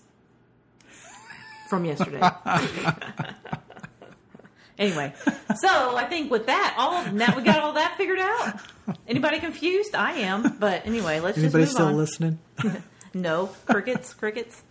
[1.70, 2.22] from yesterday.
[4.80, 5.13] anyway,
[5.55, 8.59] so I think with that, all now we got all that figured out.
[9.07, 9.95] Anybody confused?
[9.95, 11.97] I am, but anyway, let's Anybody just move still on.
[11.97, 12.39] listening?
[13.13, 14.61] No crickets, crickets.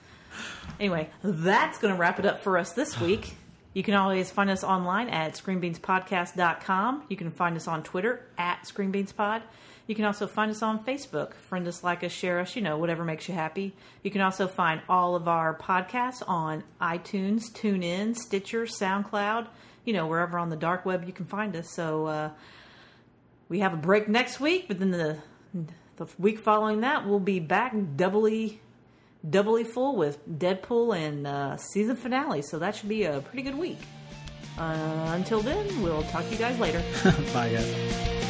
[0.79, 3.35] Anyway, that's going to wrap it up for us this week.
[3.73, 7.05] You can always find us online at screenbeanspodcast.com.
[7.09, 9.43] You can find us on Twitter at screenbeanspod.
[9.87, 11.35] You can also find us on Facebook.
[11.35, 13.75] Friend us, like us, share us, you know, whatever makes you happy.
[14.03, 19.47] You can also find all of our podcasts on iTunes, TuneIn, Stitcher, SoundCloud,
[19.87, 21.71] you know, wherever on the dark web you can find us.
[21.71, 22.31] So uh,
[23.49, 25.17] we have a break next week, but then the
[25.97, 28.61] the week following that we'll be back doubly
[29.29, 32.43] doubly full with Deadpool and uh, season finale.
[32.43, 33.79] So that should be a pretty good week.
[34.59, 36.83] Uh, until then, we'll talk to you guys later.
[37.33, 38.26] Bye, guys.